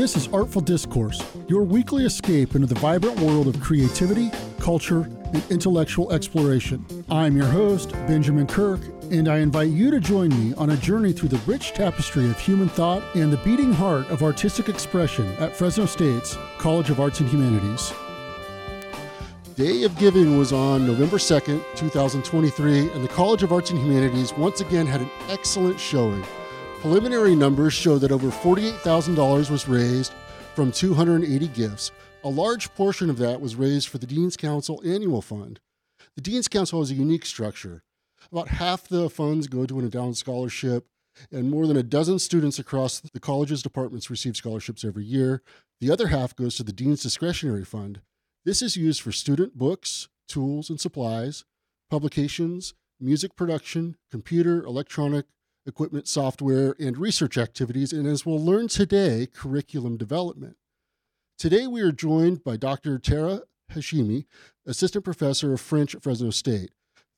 This 0.00 0.16
is 0.16 0.28
Artful 0.28 0.62
Discourse, 0.62 1.22
your 1.46 1.62
weekly 1.62 2.06
escape 2.06 2.54
into 2.54 2.66
the 2.66 2.74
vibrant 2.76 3.20
world 3.20 3.46
of 3.46 3.60
creativity, 3.60 4.30
culture, 4.58 5.02
and 5.34 5.44
intellectual 5.50 6.10
exploration. 6.10 7.04
I'm 7.10 7.36
your 7.36 7.48
host, 7.48 7.92
Benjamin 8.08 8.46
Kirk, 8.46 8.80
and 9.10 9.28
I 9.28 9.40
invite 9.40 9.68
you 9.68 9.90
to 9.90 10.00
join 10.00 10.30
me 10.30 10.54
on 10.54 10.70
a 10.70 10.76
journey 10.78 11.12
through 11.12 11.28
the 11.28 11.42
rich 11.46 11.74
tapestry 11.74 12.30
of 12.30 12.40
human 12.40 12.70
thought 12.70 13.02
and 13.14 13.30
the 13.30 13.36
beating 13.44 13.74
heart 13.74 14.08
of 14.08 14.22
artistic 14.22 14.70
expression 14.70 15.26
at 15.34 15.54
Fresno 15.54 15.84
State's 15.84 16.38
College 16.56 16.88
of 16.88 16.98
Arts 16.98 17.20
and 17.20 17.28
Humanities. 17.28 17.92
Day 19.54 19.82
of 19.82 19.94
Giving 19.98 20.38
was 20.38 20.50
on 20.50 20.86
November 20.86 21.18
2nd, 21.18 21.62
2023, 21.76 22.90
and 22.92 23.04
the 23.04 23.08
College 23.08 23.42
of 23.42 23.52
Arts 23.52 23.68
and 23.68 23.78
Humanities 23.78 24.32
once 24.32 24.62
again 24.62 24.86
had 24.86 25.02
an 25.02 25.10
excellent 25.28 25.78
showing. 25.78 26.24
Preliminary 26.80 27.36
numbers 27.36 27.74
show 27.74 27.98
that 27.98 28.10
over 28.10 28.28
$48,000 28.28 29.50
was 29.50 29.68
raised 29.68 30.14
from 30.54 30.72
280 30.72 31.48
gifts. 31.48 31.90
A 32.24 32.28
large 32.30 32.74
portion 32.74 33.10
of 33.10 33.18
that 33.18 33.38
was 33.38 33.54
raised 33.54 33.88
for 33.88 33.98
the 33.98 34.06
Dean's 34.06 34.34
Council 34.34 34.80
Annual 34.82 35.20
Fund. 35.20 35.60
The 36.16 36.22
Dean's 36.22 36.48
Council 36.48 36.80
has 36.80 36.90
a 36.90 36.94
unique 36.94 37.26
structure. 37.26 37.82
About 38.32 38.48
half 38.48 38.88
the 38.88 39.10
funds 39.10 39.46
go 39.46 39.66
to 39.66 39.78
an 39.78 39.84
endowed 39.84 40.16
scholarship, 40.16 40.86
and 41.30 41.50
more 41.50 41.66
than 41.66 41.76
a 41.76 41.82
dozen 41.82 42.18
students 42.18 42.58
across 42.58 42.98
the 43.00 43.20
college's 43.20 43.62
departments 43.62 44.08
receive 44.08 44.34
scholarships 44.34 44.82
every 44.82 45.04
year. 45.04 45.42
The 45.82 45.90
other 45.90 46.06
half 46.06 46.34
goes 46.34 46.56
to 46.56 46.62
the 46.62 46.72
Dean's 46.72 47.02
Discretionary 47.02 47.66
Fund. 47.66 48.00
This 48.46 48.62
is 48.62 48.78
used 48.78 49.02
for 49.02 49.12
student 49.12 49.58
books, 49.58 50.08
tools 50.28 50.70
and 50.70 50.80
supplies, 50.80 51.44
publications, 51.90 52.72
music 52.98 53.36
production, 53.36 53.96
computer, 54.10 54.64
electronic, 54.64 55.26
equipment, 55.70 56.08
software, 56.08 56.74
and 56.78 56.98
research 56.98 57.38
activities, 57.38 57.92
and 57.92 58.06
as 58.06 58.26
we'll 58.26 58.44
learn 58.44 58.68
today, 58.68 59.26
curriculum 59.32 59.96
development. 59.96 60.56
Today, 61.38 61.66
we 61.66 61.80
are 61.80 61.92
joined 61.92 62.44
by 62.44 62.56
Dr. 62.56 62.98
Tara 62.98 63.42
Hashemi, 63.72 64.26
Assistant 64.66 65.04
Professor 65.04 65.54
of 65.54 65.60
French 65.60 65.94
at 65.94 66.02
Fresno 66.02 66.30
State. 66.30 66.72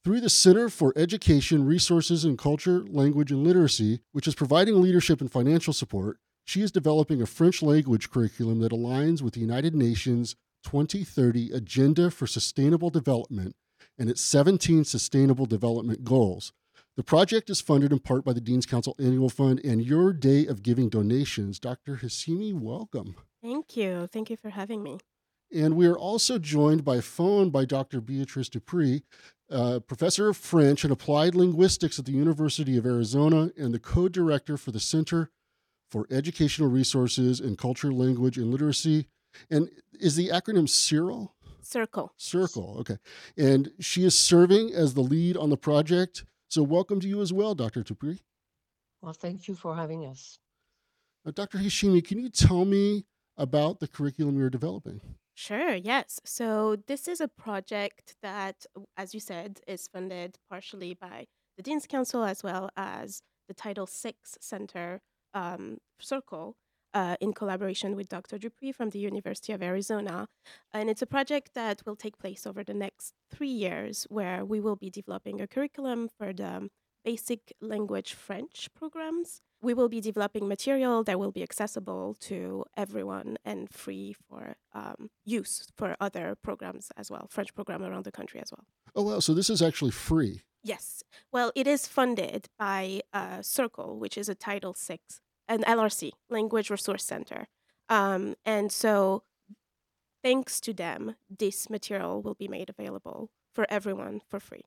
Through 0.05 0.21
the 0.21 0.29
Center 0.29 0.69
for 0.69 0.93
Education, 0.97 1.65
Resources, 1.65 2.25
and 2.25 2.37
Culture, 2.37 2.85
Language, 2.87 3.33
and 3.33 3.43
Literacy, 3.43 4.01
which 4.13 4.29
is 4.29 4.35
providing 4.35 4.81
leadership 4.81 5.21
and 5.21 5.33
financial 5.33 5.73
support, 5.73 6.19
she 6.45 6.61
is 6.61 6.71
developing 6.71 7.23
a 7.23 7.27
French 7.27 7.63
language 7.63 8.11
curriculum 8.11 8.61
that 8.61 8.73
aligns 8.73 9.23
with 9.23 9.33
the 9.33 9.41
United 9.41 9.75
Nations 9.75 10.37
2030 10.65 11.53
Agenda 11.53 12.11
for 12.11 12.27
Sustainable 12.27 12.91
Development 12.91 13.57
and 13.99 14.11
its 14.11 14.21
17 14.21 14.85
Sustainable 14.85 15.47
Development 15.47 16.05
Goals. 16.05 16.53
The 16.95 17.03
project 17.03 17.49
is 17.49 17.63
funded 17.63 17.91
in 17.91 18.01
part 18.01 18.23
by 18.23 18.35
the 18.35 18.41
Dean's 18.41 18.67
Council 18.67 18.95
Annual 18.99 19.31
Fund 19.31 19.63
and 19.65 19.83
your 19.83 20.13
Day 20.13 20.45
of 20.45 20.63
Giving 20.63 20.91
donations. 20.91 21.59
Dr. 21.59 21.97
Hashemi, 21.97 22.53
welcome. 22.53 23.15
Thank 23.43 23.79
you. 23.79 24.09
Thank 24.13 24.29
you 24.29 24.37
for 24.37 24.51
having 24.51 24.83
me. 24.83 24.99
And 25.51 25.75
we 25.75 25.87
are 25.87 25.97
also 25.97 26.39
joined 26.39 26.85
by 26.85 27.01
phone 27.01 27.49
by 27.49 27.65
Dr. 27.65 28.03
Beatrice 28.03 28.51
Dupuy, 28.51 29.05
uh, 29.51 29.81
professor 29.81 30.29
of 30.29 30.37
French 30.37 30.85
and 30.85 30.93
Applied 30.93 31.35
Linguistics 31.35 31.99
at 31.99 32.05
the 32.05 32.13
University 32.13 32.77
of 32.77 32.85
Arizona 32.85 33.51
and 33.57 33.73
the 33.73 33.79
co 33.79 34.09
director 34.09 34.59
for 34.59 34.71
the 34.71 34.81
Center 34.81 35.31
for 35.91 36.07
Educational 36.11 36.69
Resources 36.69 37.41
in 37.41 37.57
Culture, 37.57 37.93
Language, 37.93 38.37
and 38.37 38.51
Literacy. 38.51 39.09
And 39.51 39.71
is 39.99 40.17
the 40.17 40.29
acronym 40.29 40.69
CERCLL? 40.69 41.31
Circle. 41.63 42.13
Circle, 42.19 42.77
okay. 42.81 42.99
And 43.37 43.73
she 43.81 44.05
is 44.05 44.19
serving 44.19 44.75
as 44.75 44.93
the 44.93 45.01
lead 45.01 45.39
on 45.39 45.49
the 45.49 45.57
project. 45.57 46.25
So, 46.53 46.63
welcome 46.63 47.01
to 47.01 47.09
you 47.09 47.23
as 47.23 47.33
well, 47.33 47.55
Dr. 47.55 47.83
Dupuy. 47.83 48.19
Well, 49.01 49.15
thank 49.15 49.49
you 49.49 49.55
for 49.55 49.75
having 49.75 50.05
us. 50.05 50.39
Now, 51.25 51.33
Dr. 51.33 51.57
Hashemi, 51.57 52.07
can 52.07 52.19
you 52.21 52.29
tell 52.29 52.67
me 52.67 53.07
about 53.39 53.81
the 53.81 53.89
curriculum 53.89 54.39
you're 54.39 54.51
developing? 54.51 55.01
Sure, 55.33 55.73
yes. 55.73 56.21
So, 56.27 56.77
this 56.87 57.09
is 57.09 57.23
a 57.23 57.29
project 57.29 58.17
that, 58.23 58.67
as 58.99 59.15
you 59.15 59.21
said, 59.21 59.61
is 59.67 59.89
funded 59.91 60.37
partially 60.51 60.93
by 60.93 61.25
the 61.57 61.63
Dean's 61.63 61.87
Council 61.87 62.23
as 62.23 62.43
well 62.43 62.69
as 62.77 63.23
the 63.49 63.55
Title 63.55 63.87
VI 63.87 64.13
Center 64.23 65.01
um, 65.33 65.79
CERCLL. 66.03 66.53
Uh, 66.95 67.17
in 67.23 67.33
collaboration 67.33 67.97
with 67.97 68.07
Dr. 68.09 68.37
Dupuy 68.37 68.71
from 68.71 68.91
the 68.91 68.99
University 68.99 69.55
of 69.55 69.63
Arizona. 69.63 70.29
And 70.75 70.91
it's 70.91 71.01
a 71.01 71.07
project 71.07 71.55
that 71.55 71.81
will 71.87 71.97
take 71.97 72.19
place 72.19 72.47
over 72.47 72.63
the 72.63 72.75
next 72.75 73.15
three 73.31 73.49
years, 73.49 74.07
where 74.11 74.45
we 74.45 74.61
will 74.61 74.77
be 74.77 74.91
developing 74.91 75.41
a 75.41 75.47
curriculum 75.47 76.11
for 76.19 76.35
the 76.35 76.69
basic 77.05 77.53
language 77.61 78.15
French 78.15 78.69
programs. 78.75 79.41
We 79.61 79.75
will 79.75 79.89
be 79.89 80.01
developing 80.01 80.49
material 80.49 81.05
that 81.05 81.19
will 81.19 81.31
be 81.31 81.43
accessible 81.43 82.17
to 82.21 82.65
everyone 82.77 83.37
and 83.45 83.71
free 83.71 84.15
for 84.29 84.57
um, 84.75 85.11
use 85.25 85.69
for 85.77 85.97
other 86.01 86.37
programs 86.43 86.91
as 86.97 87.11
well, 87.11 87.29
French 87.31 87.55
program 87.55 87.83
around 87.83 88.05
the 88.05 88.13
country 88.13 88.41
as 88.41 88.51
well. 88.51 88.67
Oh, 88.95 89.03
wow. 89.03 89.21
So, 89.21 89.35
this 89.35 89.49
is 89.49 89.63
actually 89.63 89.93
free. 89.93 90.43
Yes. 90.65 91.03
Well, 91.33 91.53
it 91.55 91.67
is 91.67 91.87
funded 91.87 92.49
by 92.59 93.03
uh, 93.13 93.39
CERCLL, 93.39 93.99
which 93.99 94.17
is 94.19 94.29
a 94.29 94.35
Title 94.35 94.75
VI 94.79 94.99
an 95.53 95.63
LRC, 95.63 96.11
Language 96.31 96.71
Resource 96.71 97.05
Center. 97.05 97.47
Um, 97.89 98.35
and 98.45 98.73
so, 98.73 99.23
thanks 100.23 100.61
to 100.61 100.73
them, 100.73 101.17
this 101.29 101.69
material 101.69 102.23
will 102.23 102.35
be 102.35 102.49
made 102.49 102.71
available 102.71 103.31
for 103.55 103.67
everyone 103.69 104.21
for 104.29 104.41
free. 104.41 104.65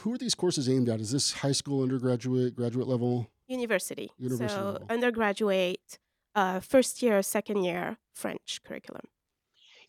Who 0.00 0.12
are 0.12 0.18
these 0.18 0.34
courses 0.34 0.68
aimed 0.68 0.88
at? 0.88 1.00
Is 1.00 1.12
this 1.12 1.32
high 1.32 1.52
school, 1.52 1.82
undergraduate, 1.82 2.56
graduate 2.56 2.88
level? 2.88 3.30
University. 3.46 4.10
University 4.18 4.52
so, 4.52 4.64
level. 4.72 4.86
undergraduate, 4.90 5.98
uh, 6.34 6.58
first 6.60 7.00
year, 7.02 7.22
second 7.22 7.62
year 7.62 7.98
French 8.12 8.60
curriculum. 8.64 9.02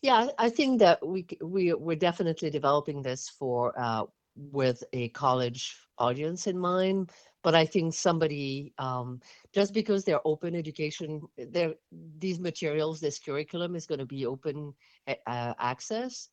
Yeah, 0.02 0.28
I 0.38 0.50
think 0.50 0.78
that 0.80 1.04
we 1.04 1.26
we 1.42 1.72
we're 1.72 1.96
definitely 1.96 2.50
developing 2.50 3.02
this 3.02 3.28
for 3.28 3.72
uh, 3.76 4.04
with 4.36 4.84
a 4.92 5.08
college 5.08 5.76
audience 5.98 6.46
in 6.46 6.58
mind. 6.58 7.10
But 7.46 7.54
I 7.54 7.64
think 7.64 7.94
somebody 7.94 8.72
um, 8.76 9.20
just 9.54 9.72
because 9.72 10.02
they're 10.02 10.26
open 10.26 10.56
education, 10.56 11.22
they're, 11.38 11.74
these 12.18 12.40
materials, 12.40 12.98
this 12.98 13.20
curriculum 13.20 13.76
is 13.76 13.86
going 13.86 14.00
to 14.00 14.04
be 14.04 14.26
open 14.26 14.74
uh, 15.06 15.54
access. 15.60 16.30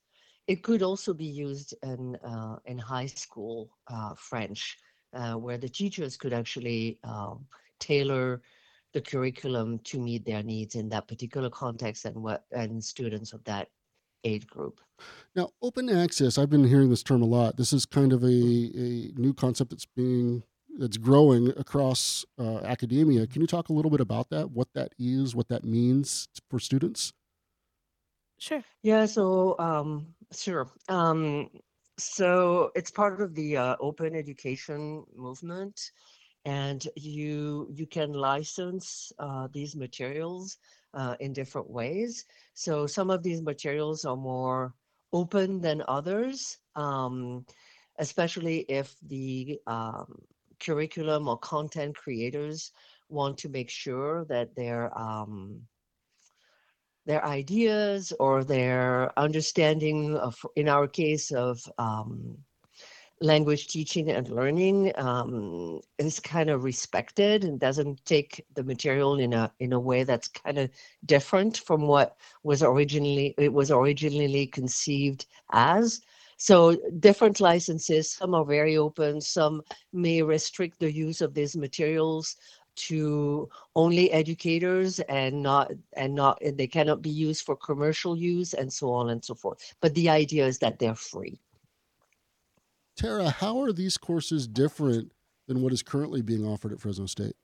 It 0.47 0.63
could 0.63 0.81
also 0.81 1.13
be 1.13 1.25
used 1.25 1.75
in 1.84 2.16
uh, 2.16 2.56
in 2.66 2.79
high 2.79 3.06
school 3.06 3.69
uh, 3.94 4.16
French, 4.16 4.75
uh, 5.13 5.35
where 5.35 5.59
the 5.59 5.69
teachers 5.69 6.18
could 6.18 6.34
actually 6.34 6.97
um, 7.03 7.45
tailor 7.80 8.41
the 8.94 9.01
curriculum 9.01 9.78
to 9.84 10.00
meet 10.00 10.25
their 10.25 10.41
needs 10.41 10.74
in 10.74 10.90
that 10.90 11.07
particular 11.07 11.51
context 11.51 12.06
and 12.06 12.16
what 12.16 12.45
and 12.51 12.84
students 12.84 13.34
of 13.34 13.44
that 13.44 13.68
age 14.24 14.47
group. 14.47 14.81
Now, 15.35 15.51
open 15.62 15.90
access, 15.90 16.40
I've 16.40 16.50
been 16.50 16.68
hearing 16.68 16.90
this 16.90 17.03
term 17.03 17.22
a 17.22 17.28
lot. 17.28 17.56
This 17.56 17.72
is 17.72 17.85
kind 17.85 18.13
of 18.13 18.24
a, 18.24 18.28
a 18.28 19.12
new 19.16 19.35
concept 19.35 19.69
that's 19.69 19.85
being 19.85 20.41
that's 20.78 20.98
growing 20.98 21.50
across 21.58 22.26
uh, 22.40 22.60
academia. 22.60 23.28
Can 23.28 23.42
you 23.42 23.48
talk 23.48 23.70
a 23.70 23.74
little 23.74 23.92
bit 23.92 24.02
about 24.02 24.30
that? 24.30 24.52
What 24.52 24.68
that 24.74 24.94
is, 24.98 25.36
what 25.36 25.50
that 25.50 25.64
means 25.64 26.28
for 26.50 26.60
students? 26.60 27.14
Sure. 28.40 28.64
Yeah, 28.82 29.06
so 29.06 29.56
um, 29.60 30.08
sure. 30.34 30.70
Um, 30.90 31.50
so 31.98 32.72
it's 32.76 32.92
part 32.92 33.22
of 33.22 33.36
the 33.36 33.56
uh, 33.58 33.76
open 33.80 34.16
education 34.16 35.06
movement, 35.16 35.92
and 36.44 36.86
you 36.96 37.70
you 37.72 37.86
can 37.86 38.12
license 38.12 39.12
uh, 39.20 39.48
these 39.54 39.76
materials 39.76 40.58
uh, 40.94 41.16
in 41.20 41.34
different 41.34 41.70
ways. 41.70 42.26
So 42.54 42.88
some 42.88 43.10
of 43.10 43.24
these 43.24 43.42
materials 43.42 44.06
are 44.06 44.18
more 44.18 44.74
open 45.14 45.62
than 45.62 45.84
others, 45.88 46.58
um, 46.76 47.46
especially 48.00 48.66
if 48.68 48.96
the 49.08 49.60
um, 49.68 50.20
curriculum 50.63 51.28
or 51.28 51.38
content 51.38 51.95
creators 51.95 52.71
want 53.10 53.38
to 53.39 53.50
make 53.50 53.69
sure 53.69 54.25
that 54.25 54.56
their 54.56 54.98
um, 54.98 55.62
their 57.06 57.24
ideas 57.25 58.13
or 58.19 58.44
their 58.44 59.18
understanding 59.19 60.15
of, 60.18 60.36
in 60.56 60.69
our 60.69 60.88
case, 60.88 61.31
of 61.31 61.60
um, 61.77 62.38
language 63.21 63.68
teaching 63.68 64.10
and 64.10 64.30
learning 64.30 64.92
um, 64.95 65.80
is 65.98 66.19
kind 66.19 66.50
of 66.50 66.63
respected 66.63 67.44
and 67.44 67.59
doesn't 67.59 68.04
take 68.06 68.45
the 68.56 68.63
material 68.63 69.19
in 69.19 69.33
a 69.33 69.51
in 69.59 69.74
a 69.74 69.80
way 69.80 70.04
that's 70.04 70.27
kind 70.27 70.57
of 70.57 70.69
different 71.06 71.57
from 71.57 71.88
what 71.88 72.18
was 72.44 72.63
originally 72.63 73.33
it 73.38 73.51
was 73.51 73.71
originally 73.71 74.48
conceived 74.48 75.25
as. 75.51 76.01
So 76.38 76.77
different 77.00 77.39
licenses, 77.39 78.12
some 78.12 78.33
are 78.33 78.45
very 78.45 78.77
open, 78.77 79.21
some 79.21 79.62
may 79.91 80.21
restrict 80.21 80.80
the 80.80 80.91
use 80.91 81.21
of 81.21 81.33
these 81.33 81.56
materials 81.56 82.35
to 82.75 83.50
only 83.75 84.12
educators 84.12 85.00
and 85.01 85.44
not 85.44 85.71
and 85.95 86.15
not 86.15 86.41
and 86.41 86.57
they 86.57 86.68
cannot 86.68 87.01
be 87.01 87.09
used 87.09 87.45
for 87.45 87.56
commercial 87.56 88.18
use 88.18 88.53
and 88.53 88.71
so 88.71 88.91
on 88.91 89.09
and 89.12 89.24
so 89.24 89.35
forth. 89.35 89.75
But 89.81 89.94
the 89.94 90.09
idea 90.09 90.45
is 90.47 90.59
that 90.59 90.80
they're 90.80 90.95
free. 90.95 91.39
Tara, 92.95 93.30
how 93.30 93.59
are 93.62 93.74
these 93.74 93.97
courses 93.97 94.47
different 94.47 95.12
than 95.47 95.62
what 95.62 95.74
is 95.74 95.83
currently 95.83 96.21
being 96.21 96.45
offered 96.45 96.71
at 96.71 96.80
Fresno 96.80 97.06
State? 97.06 97.35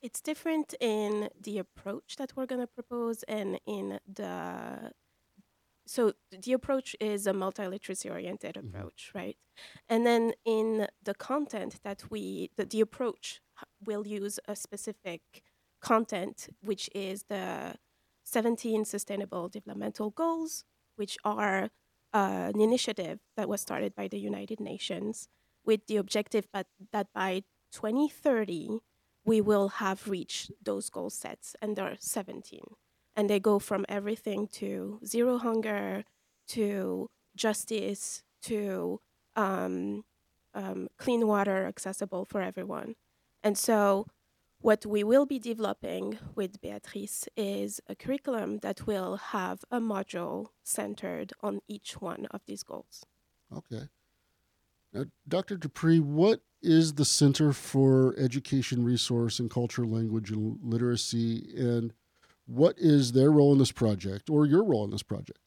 It's 0.00 0.20
different 0.20 0.74
in 0.80 1.28
the 1.40 1.58
approach 1.58 2.16
that 2.16 2.32
we're 2.36 2.46
going 2.46 2.60
to 2.60 2.66
propose 2.66 3.24
and 3.24 3.58
in 3.66 3.98
the 4.06 4.92
so 5.88 6.12
the 6.30 6.52
approach 6.52 6.94
is 7.00 7.26
a 7.26 7.32
multiliteracy 7.32 8.10
oriented 8.10 8.54
Mhm. 8.56 8.68
approach, 8.68 9.10
right? 9.14 9.36
And 9.88 10.06
then 10.06 10.34
in 10.44 10.88
the 11.02 11.14
content 11.14 11.80
that 11.82 12.10
we 12.10 12.50
the, 12.56 12.64
the 12.66 12.80
approach 12.80 13.40
will 13.84 14.06
use 14.06 14.38
a 14.46 14.54
specific 14.56 15.22
content 15.80 16.48
which 16.60 16.90
is 16.94 17.24
the 17.28 17.76
17 18.24 18.84
sustainable 18.84 19.48
developmental 19.48 20.10
goals 20.10 20.64
which 20.96 21.16
are 21.24 21.70
uh, 22.12 22.50
an 22.54 22.60
initiative 22.60 23.20
that 23.36 23.48
was 23.48 23.60
started 23.60 23.94
by 23.94 24.08
the 24.08 24.18
United 24.18 24.60
Nations 24.60 25.28
with 25.64 25.86
the 25.86 25.96
objective 25.96 26.48
but 26.52 26.66
that 26.92 27.12
by 27.12 27.42
2030 27.72 28.80
we 29.24 29.40
will 29.40 29.68
have 29.68 30.08
reached 30.08 30.50
those 30.62 30.90
goal 30.90 31.10
sets 31.10 31.54
and 31.60 31.76
there 31.76 31.86
are 31.86 31.96
17 32.00 32.62
and 33.18 33.28
they 33.28 33.40
go 33.40 33.58
from 33.58 33.84
everything 33.88 34.46
to 34.46 35.00
zero 35.04 35.38
hunger 35.38 36.04
to 36.46 37.10
justice 37.34 38.22
to 38.40 39.00
um, 39.34 40.04
um, 40.54 40.86
clean 40.98 41.26
water 41.26 41.66
accessible 41.66 42.24
for 42.24 42.40
everyone. 42.40 42.94
And 43.42 43.58
so, 43.58 44.06
what 44.60 44.86
we 44.86 45.02
will 45.02 45.26
be 45.26 45.40
developing 45.40 46.18
with 46.36 46.60
Beatrice 46.60 47.28
is 47.36 47.80
a 47.88 47.96
curriculum 47.96 48.58
that 48.58 48.86
will 48.86 49.16
have 49.16 49.64
a 49.70 49.80
module 49.80 50.46
centered 50.62 51.32
on 51.42 51.60
each 51.66 52.00
one 52.00 52.26
of 52.30 52.42
these 52.46 52.62
goals. 52.62 53.04
Okay. 53.56 53.88
Now, 54.92 55.06
Dr. 55.26 55.56
Dupuy, 55.56 55.98
what 56.00 56.42
is 56.62 56.94
the 56.94 57.04
Center 57.04 57.52
for 57.52 58.14
Education 58.16 58.84
Resource 58.84 59.40
and 59.40 59.50
Culture, 59.50 59.86
Language, 59.86 60.30
and 60.30 60.58
Literacy, 60.62 61.52
and 61.56 61.92
what 62.48 62.74
is 62.78 63.12
their 63.12 63.30
role 63.30 63.52
in 63.52 63.58
this 63.58 63.72
project 63.72 64.30
or 64.30 64.46
your 64.46 64.64
role 64.64 64.84
in 64.84 64.90
this 64.90 65.02
project? 65.02 65.38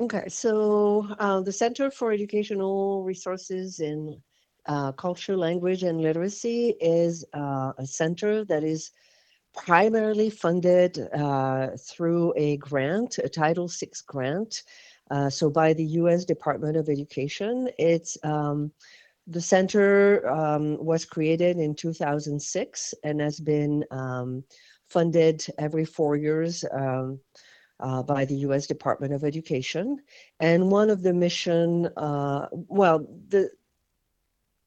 Okay, 0.00 0.24
so 0.28 1.06
uh, 1.18 1.40
the 1.42 1.52
Center 1.52 1.90
for 1.90 2.12
Educational 2.12 3.04
Resources 3.04 3.80
in 3.80 4.20
uh, 4.64 4.92
Culture, 4.92 5.36
Language, 5.36 5.82
and 5.82 6.00
Literacy 6.00 6.74
is 6.80 7.26
uh, 7.34 7.72
a 7.76 7.86
center 7.86 8.44
that 8.46 8.64
is 8.64 8.90
primarily 9.54 10.30
funded 10.30 10.98
uh, 11.12 11.68
through 11.78 12.32
a 12.36 12.56
grant, 12.56 13.18
a 13.18 13.28
Title 13.28 13.68
VI 13.68 13.90
grant. 14.06 14.62
Uh, 15.10 15.28
so 15.28 15.50
by 15.50 15.74
the 15.74 15.84
U.S. 15.84 16.24
Department 16.24 16.78
of 16.78 16.88
Education, 16.88 17.68
it's 17.78 18.16
um, 18.24 18.72
the 19.26 19.42
center 19.42 20.26
um, 20.26 20.82
was 20.82 21.04
created 21.04 21.58
in 21.58 21.74
2006 21.74 22.94
and 23.04 23.20
has 23.20 23.38
been 23.38 23.84
um, 23.90 24.42
funded 24.92 25.46
every 25.58 25.84
four 25.84 26.16
years. 26.16 26.64
Um, 26.70 27.20
uh, 27.80 28.00
by 28.00 28.24
the 28.24 28.36
U.S. 28.46 28.68
Department 28.68 29.12
of 29.12 29.24
Education, 29.24 29.98
and 30.38 30.70
one 30.70 30.88
of 30.88 31.02
the 31.02 31.12
mission, 31.12 31.86
uh, 31.96 32.46
well, 32.52 33.04
the 33.28 33.50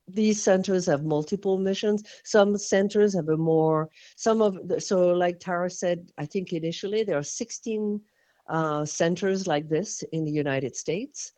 these 0.07 0.42
centers 0.42 0.86
have 0.86 1.04
multiple 1.04 1.57
missions. 1.57 2.04
Some 2.24 2.57
centers 2.57 3.16
have 3.16 3.30
a 3.30 3.38
more, 3.38 3.89
some 4.16 4.42
of 4.42 4.68
the, 4.68 4.80
so 4.80 5.10
like 5.10 5.39
Tara 5.39 5.69
said, 5.69 6.12
I 6.18 6.25
think 6.25 6.54
initially 6.54 7.04
there 7.04 7.18
are 7.18 7.24
16 7.24 8.01
uh, 8.48 8.86
centers 8.86 9.48
like 9.48 9.68
this 9.68 10.04
in 10.12 10.25
the 10.25 10.31
United 10.31 10.75
States. 10.75 11.31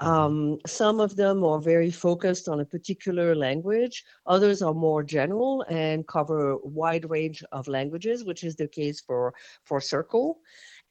Um, 0.00 0.58
some 0.66 1.00
of 1.00 1.14
them 1.16 1.44
are 1.44 1.60
very 1.60 1.90
focused 1.90 2.48
on 2.48 2.60
a 2.60 2.64
particular 2.64 3.34
language. 3.34 4.04
Others 4.26 4.60
are 4.62 4.74
more 4.74 5.02
general 5.02 5.62
and 5.68 6.06
cover 6.06 6.52
a 6.52 6.58
wide 6.58 7.08
range 7.08 7.44
of 7.52 7.68
languages, 7.68 8.24
which 8.24 8.42
is 8.42 8.56
the 8.56 8.66
case 8.66 9.00
for, 9.00 9.34
for 9.64 9.78
CERCLL. 9.78 10.34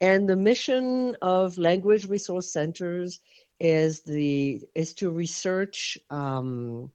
And 0.01 0.27
the 0.27 0.35
mission 0.35 1.15
of 1.21 1.57
language 1.57 2.07
resource 2.07 2.51
centers 2.51 3.19
is 3.59 4.01
the 4.01 4.61
is 4.75 4.93
to 4.95 5.09
research 5.09 5.97
um, 6.09 6.91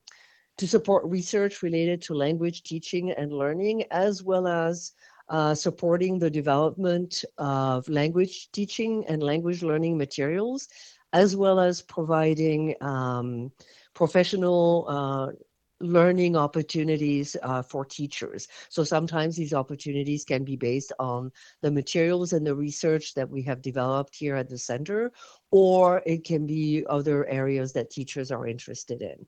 to 0.58 0.66
support 0.66 1.04
research 1.06 1.62
related 1.62 2.02
to 2.02 2.14
language 2.14 2.64
teaching 2.64 3.12
and 3.12 3.32
learning, 3.32 3.84
as 3.90 4.22
well 4.22 4.46
as 4.46 4.92
uh, 5.28 5.54
supporting 5.54 6.18
the 6.18 6.30
development 6.30 7.24
of 7.38 7.88
language 7.88 8.50
teaching 8.52 9.04
and 9.08 9.22
language 9.22 9.62
learning 9.62 9.96
materials, 9.96 10.68
as 11.12 11.36
well 11.36 11.58
as 11.58 11.82
providing 11.82 12.74
um, 12.80 13.50
professional 13.94 14.86
uh, 14.88 15.32
learning 15.80 16.36
opportunities 16.36 17.36
uh, 17.42 17.62
for 17.62 17.84
teachers. 17.84 18.48
So 18.68 18.82
sometimes 18.82 19.36
these 19.36 19.54
opportunities 19.54 20.24
can 20.24 20.44
be 20.44 20.56
based 20.56 20.92
on 20.98 21.30
the 21.62 21.70
materials 21.70 22.32
and 22.32 22.46
the 22.46 22.54
research 22.54 23.14
that 23.14 23.30
we 23.30 23.42
have 23.42 23.62
developed 23.62 24.14
here 24.16 24.34
at 24.34 24.48
the 24.48 24.58
center, 24.58 25.12
or 25.50 26.02
it 26.04 26.24
can 26.24 26.46
be 26.46 26.84
other 26.90 27.26
areas 27.26 27.72
that 27.72 27.90
teachers 27.90 28.30
are 28.30 28.46
interested 28.46 29.00
in. 29.02 29.26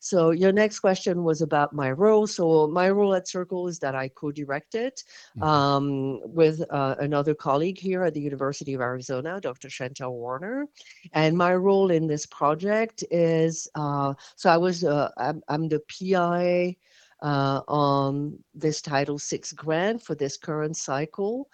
So 0.00 0.30
your 0.30 0.50
next 0.50 0.80
question 0.80 1.24
was 1.24 1.42
about 1.42 1.74
my 1.74 1.90
role. 1.92 2.26
So 2.26 2.66
my 2.66 2.90
role 2.90 3.14
at 3.14 3.26
CERCLL 3.26 3.68
is 3.68 3.78
that 3.80 3.94
I 3.94 4.08
co-direct 4.08 4.74
it 4.74 5.04
Mhm. 5.36 5.42
um, 5.44 6.34
with 6.34 6.62
uh, 6.70 6.96
another 6.98 7.34
colleague 7.34 7.78
here 7.78 8.02
at 8.02 8.14
the 8.14 8.20
University 8.20 8.72
of 8.74 8.80
Arizona, 8.80 9.40
Dr. 9.40 9.68
Chantelle 9.68 10.14
Warner. 10.14 10.66
And 11.12 11.36
my 11.36 11.54
role 11.54 11.90
in 11.90 12.06
this 12.06 12.26
project 12.26 13.04
is, 13.10 13.68
uh, 13.74 14.14
so 14.36 14.50
I 14.50 14.56
was, 14.56 14.84
uh, 14.84 15.10
I'm, 15.18 15.42
I'm 15.48 15.68
the 15.68 15.80
PI 15.80 16.76
uh, 17.22 17.60
on 17.68 18.42
this 18.54 18.80
Title 18.80 19.18
VI 19.18 19.40
grant 19.54 20.02
for 20.02 20.14
this 20.14 20.38
current 20.38 20.76
cycle. 20.76 21.50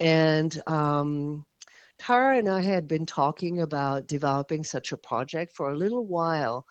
And 0.00 0.60
um, 0.66 1.44
Tara 2.00 2.38
and 2.38 2.48
I 2.48 2.62
had 2.62 2.88
been 2.88 3.04
talking 3.04 3.60
about 3.60 4.06
developing 4.06 4.64
such 4.64 4.90
a 4.92 4.96
project 4.96 5.54
for 5.54 5.70
a 5.70 5.76
little 5.76 6.06
while 6.06 6.66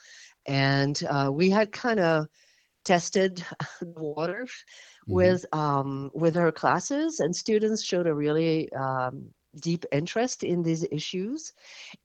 and 0.48 1.00
uh, 1.08 1.30
we 1.32 1.52
had 1.52 1.72
kind 1.72 2.00
of 2.00 2.28
tested 2.84 3.46
the 3.82 3.88
water 4.02 4.48
Mhm. 5.08 5.14
with 5.14 5.46
um, 5.54 6.12
with 6.14 6.36
her 6.36 6.52
classes, 6.52 7.20
and 7.20 7.36
students 7.36 7.84
showed 7.84 8.08
a 8.08 8.14
really 8.14 8.72
um, 8.74 9.34
deep 9.62 9.86
interest 9.92 10.44
in 10.44 10.62
these 10.64 10.86
issues. 10.92 11.54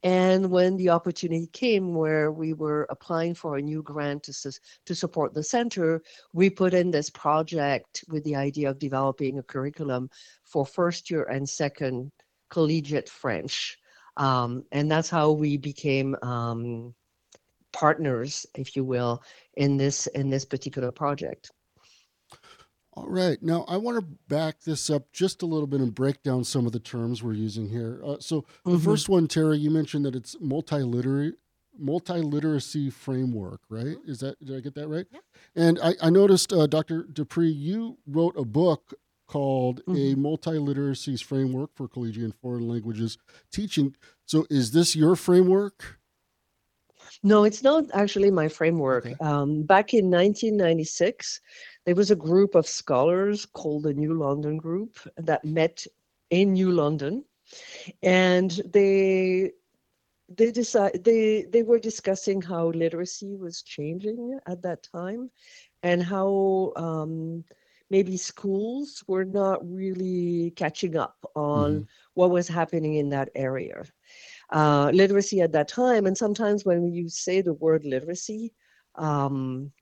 And 0.03 0.51
when 0.51 0.77
the 0.77 0.91
opportunity 0.91 1.49
came 1.49 1.95
where 1.95 2.31
we 2.33 2.53
were 2.55 2.87
applying 2.91 3.35
for 3.35 3.57
a 3.57 3.63
new 3.63 3.83
grant 3.83 4.23
to 4.25 4.33
sus- 4.33 4.61
to 4.87 4.95
support 4.95 5.35
the 5.35 5.43
center, 5.43 6.03
we 6.33 6.51
put 6.51 6.73
in 6.75 6.91
this 6.91 7.11
project 7.11 8.05
with 8.09 8.25
the 8.25 8.37
idea 8.37 8.71
of 8.71 8.79
developing 8.79 9.39
a 9.39 9.43
curriculum 9.43 10.09
for 10.45 10.65
first 10.67 11.11
year 11.11 11.25
and 11.25 11.49
second 11.49 12.13
collegiate 12.55 13.09
French. 13.09 13.77
Um, 14.17 14.65
and 14.71 14.89
that's 14.91 15.11
how 15.11 15.33
we 15.33 15.57
became 15.57 16.15
um, 16.23 16.95
partners, 17.73 18.47
if 18.55 18.77
you 18.77 18.85
will, 18.85 19.23
in 19.57 19.77
this 19.77 20.07
in 20.07 20.31
this 20.31 20.45
particular 20.45 20.93
project. 20.93 21.51
All 22.97 23.09
right. 23.09 23.43
Now, 23.43 23.65
I 23.67 23.77
want 23.77 23.99
to 23.99 24.07
back 24.29 24.61
this 24.61 24.89
up 24.89 25.11
just 25.13 25.43
a 25.43 25.47
little 25.47 25.67
bit 25.67 25.81
and 25.81 25.93
break 25.93 26.23
down 26.23 26.45
some 26.45 26.65
of 26.65 26.71
the 26.71 26.79
terms 26.79 27.25
we're 27.25 27.33
using 27.33 27.69
here. 27.69 28.01
Uh, 28.05 28.19
so, 28.21 28.45
the 28.65 28.79
Mhm. 28.79 28.85
first 28.85 29.09
one, 29.09 29.27
Tara, 29.27 29.57
you 29.57 29.69
mentioned 29.69 30.05
that 30.05 30.15
it's 30.15 30.37
multiliterary 30.37 31.33
multiliteracy 31.77 32.93
framework, 32.93 33.61
right? 33.69 33.97
Is 34.07 34.21
that 34.21 34.39
did 34.45 34.57
I 34.57 34.61
get 34.61 34.77
that 34.77 34.87
right? 34.87 35.07
Yeah. 35.13 35.19
And 35.57 35.81
I, 35.83 35.95
I 36.01 36.09
noticed, 36.09 36.53
uh, 36.53 36.69
Dr. 36.69 37.03
Dupuy, 37.03 37.53
you 37.53 37.99
wrote 38.07 38.37
a 38.37 38.45
book 38.45 38.95
called 39.27 39.81
a 39.89 40.15
multiliteracy 40.15 41.23
framework 41.23 41.71
for 41.75 41.89
collegiate 41.89 42.25
and 42.25 42.35
foreign 42.35 42.69
languages 42.69 43.19
teaching. 43.51 43.97
So, 44.27 44.47
is 44.51 44.73
this 44.73 44.95
your 44.95 45.17
framework? 45.17 45.99
No, 47.23 47.45
it's 47.45 47.63
not 47.63 47.85
actually 47.95 48.31
my 48.31 48.49
framework. 48.49 49.07
Okay. 49.07 49.17
Um, 49.21 49.63
back 49.63 49.95
in 49.95 50.11
1996, 50.11 51.41
there 51.85 51.95
was 51.95 52.11
a 52.11 52.17
group 52.17 52.55
of 52.55 52.67
scholars 52.67 53.47
called 53.47 53.85
the 53.85 53.95
New 53.95 54.15
London 54.15 54.57
Group 54.57 54.99
that 55.17 55.45
met 55.45 55.87
in 56.31 56.55
New 56.55 56.73
London, 56.73 57.25
and 58.03 58.51
they 58.73 59.53
they 60.37 60.51
decide 60.51 61.05
they 61.05 61.43
they 61.51 61.63
were 61.63 61.79
discussing 61.79 62.41
how 62.41 62.69
literacy 62.69 63.37
was 63.37 63.63
changing 63.63 64.39
at 64.47 64.63
that 64.63 64.83
time, 64.83 65.31
and 65.83 66.03
how 66.03 66.73
um, 66.77 67.45
maybe 67.91 68.17
schools 68.17 69.05
were 69.07 69.25
not 69.25 69.61
really 69.69 70.53
catching 70.57 70.97
up 70.97 71.17
on 71.35 71.81
Mhm. 71.81 71.87
what 72.15 72.31
was 72.31 72.49
happening 72.49 72.95
in 72.95 73.11
that 73.11 73.31
area 73.35 73.85
uh, 74.51 74.91
literacy 74.95 75.41
at 75.41 75.53
that 75.53 75.69
time. 75.69 76.07
And 76.07 76.17
sometimes 76.17 76.65
when 76.65 76.93
you 76.93 77.09
say 77.09 77.41
the 77.41 77.55
word 77.55 77.85
literacy, 77.85 78.53
um, 78.97 79.73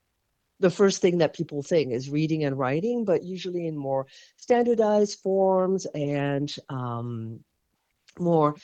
the 0.61 0.71
first 0.71 1.01
thing 1.03 1.19
that 1.19 1.35
people 1.35 1.63
think 1.63 1.93
is 1.93 2.11
reading 2.11 2.45
and 2.45 2.59
writing, 2.59 3.05
but 3.05 3.25
usually 3.25 3.67
in 3.67 3.77
more 3.77 4.07
standardized 4.37 5.19
forms 5.21 5.87
and 5.95 6.55
um, 6.69 7.41
more 8.19 8.55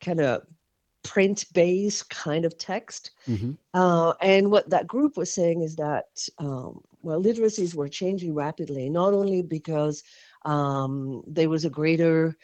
kind 0.00 0.20
of 0.20 0.46
print 1.02 1.46
based 1.54 2.08
kind 2.10 2.44
of 2.44 2.58
text. 2.58 3.12
Mhm. 3.28 3.56
Uh, 3.74 4.12
and 4.20 4.50
what 4.50 4.68
that 4.70 4.86
group 4.86 5.16
was 5.16 5.32
saying 5.32 5.62
is 5.62 5.76
that 5.76 6.06
um, 6.38 6.82
well, 7.02 7.22
literacies 7.22 7.74
were 7.74 7.88
changing 7.88 8.34
rapidly, 8.34 8.88
not 8.88 9.14
only 9.14 9.42
because 9.42 10.02
um, 10.44 11.22
there 11.26 11.48
was 11.48 11.64
a 11.64 11.70
greater 11.70 12.36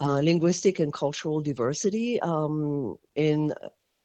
uh, 0.00 0.20
linguistic 0.20 0.78
and 0.78 0.92
cultural 0.92 1.40
diversity 1.40 2.20
um, 2.20 2.96
in 3.14 3.54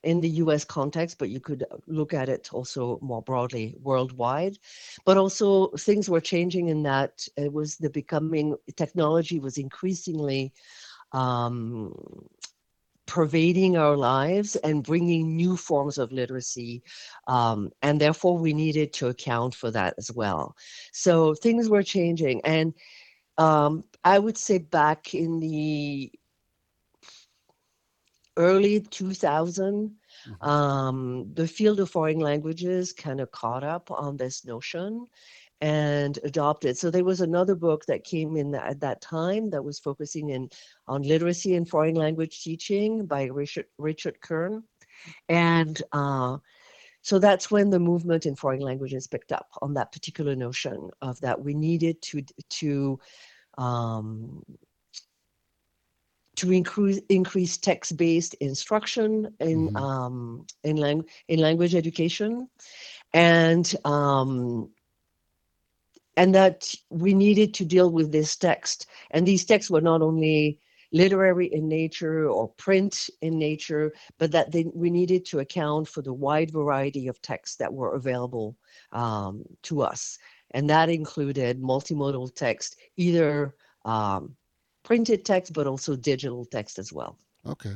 in 0.03 0.21
the 0.21 0.29
US 0.29 0.63
context, 0.63 1.17
but 1.17 1.29
you 1.29 1.39
could 1.39 1.65
look 1.87 2.13
at 2.13 2.29
it 2.29 2.53
also 2.53 2.99
more 3.01 3.23
broadly 3.23 3.75
worldwide. 3.81 4.57
But 5.03 5.17
also 5.17 5.69
things 5.69 6.07
were 6.07 6.21
changing 6.21 6.67
in 6.67 6.83
that 6.83 7.27
it 7.37 7.51
was 7.51 7.77
the 7.77 7.89
becoming 7.89 8.55
technology 8.75 9.39
was 9.39 9.57
increasingly 9.57 10.53
um, 11.11 11.93
pervading 13.05 13.77
our 13.77 13.95
lives 13.95 14.55
and 14.57 14.83
bringing 14.83 15.35
new 15.35 15.55
forms 15.55 15.97
of 15.97 16.11
literacy. 16.11 16.81
Um, 17.27 17.71
and 17.81 17.99
therefore, 17.99 18.37
we 18.37 18.53
needed 18.53 18.93
to 18.93 19.07
account 19.07 19.55
for 19.55 19.71
that 19.71 19.93
as 19.97 20.11
well. 20.11 20.55
So 20.91 21.33
things 21.35 21.69
were 21.69 21.83
changing. 21.83 22.41
And 22.45 22.73
um, 23.37 23.83
I 24.03 24.19
would 24.19 24.37
say 24.37 24.57
back 24.57 25.13
in 25.13 25.39
the 25.39 26.11
early 28.37 28.81
2000, 28.81 29.91
mm-hmm. 30.27 30.49
um, 30.49 31.31
the 31.33 31.47
field 31.47 31.79
of 31.79 31.89
foreign 31.89 32.19
languages 32.19 32.93
kind 32.93 33.21
of 33.21 33.31
caught 33.31 33.63
up 33.63 33.91
on 33.91 34.17
this 34.17 34.45
notion 34.45 35.05
and 35.61 36.19
adopted. 36.23 36.77
So 36.77 36.91
there 36.91 37.03
was 37.03 37.21
another 37.21 37.55
book 37.55 37.85
that 37.85 38.03
came 38.03 38.35
in 38.35 38.53
at 38.55 38.81
that 38.81 39.01
time 39.01 39.49
that 39.51 39.63
was 39.63 39.79
focusing 39.79 40.29
in 40.29 40.49
on 40.87 41.01
literacy 41.01 41.55
and 41.55 41.67
foreign 41.67 41.95
language 41.95 42.43
teaching 42.43 43.05
by 43.05 43.25
Richard 43.25 43.65
Richard 43.77 44.19
Kern, 44.21 44.63
and 45.29 45.81
uh, 45.91 46.37
so 47.01 47.19
that's 47.19 47.51
when 47.51 47.69
the 47.69 47.79
movement 47.79 48.25
in 48.25 48.35
foreign 48.35 48.61
languages 48.61 49.07
picked 49.07 49.31
up 49.31 49.47
on 49.61 49.75
that 49.75 49.91
particular 49.91 50.35
notion 50.35 50.89
of 51.01 51.19
that 51.21 51.41
we 51.41 51.53
needed 51.53 52.01
to 52.01 52.23
to 52.49 52.99
um, 53.57 54.43
to 56.35 56.51
increase 56.51 56.99
increase 57.09 57.57
text-based 57.57 58.33
instruction 58.35 59.33
in 59.39 59.69
mm-hmm. 59.69 59.77
um, 59.77 60.45
in, 60.63 60.77
lang- 60.77 61.05
in 61.27 61.39
language 61.39 61.75
education, 61.75 62.49
and 63.13 63.73
um, 63.85 64.69
and 66.17 66.33
that 66.33 66.73
we 66.89 67.13
needed 67.13 67.53
to 67.55 67.65
deal 67.65 67.91
with 67.91 68.11
this 68.11 68.35
text. 68.35 68.87
And 69.11 69.25
these 69.25 69.45
texts 69.45 69.69
were 69.69 69.81
not 69.81 70.01
only 70.01 70.59
literary 70.91 71.47
in 71.47 71.67
nature 71.67 72.29
or 72.29 72.47
print 72.49 73.09
in 73.21 73.37
nature, 73.37 73.93
but 74.17 74.31
that 74.31 74.51
they, 74.51 74.65
we 74.73 74.89
needed 74.89 75.25
to 75.25 75.39
account 75.39 75.87
for 75.87 76.01
the 76.01 76.13
wide 76.13 76.51
variety 76.51 77.07
of 77.07 77.21
texts 77.21 77.57
that 77.57 77.73
were 77.73 77.95
available 77.95 78.55
um, 78.93 79.43
to 79.63 79.81
us. 79.81 80.17
And 80.51 80.69
that 80.69 80.89
included 80.89 81.61
multimodal 81.61 82.33
text, 82.33 82.77
either 82.95 83.55
um, 83.83 84.35
printed 84.83 85.25
text, 85.25 85.51
but 85.51 85.67
also 85.67 85.95
digital 85.95 86.45
text 86.45 86.79
as 86.79 86.93
well. 86.93 87.19
Okay. 87.45 87.73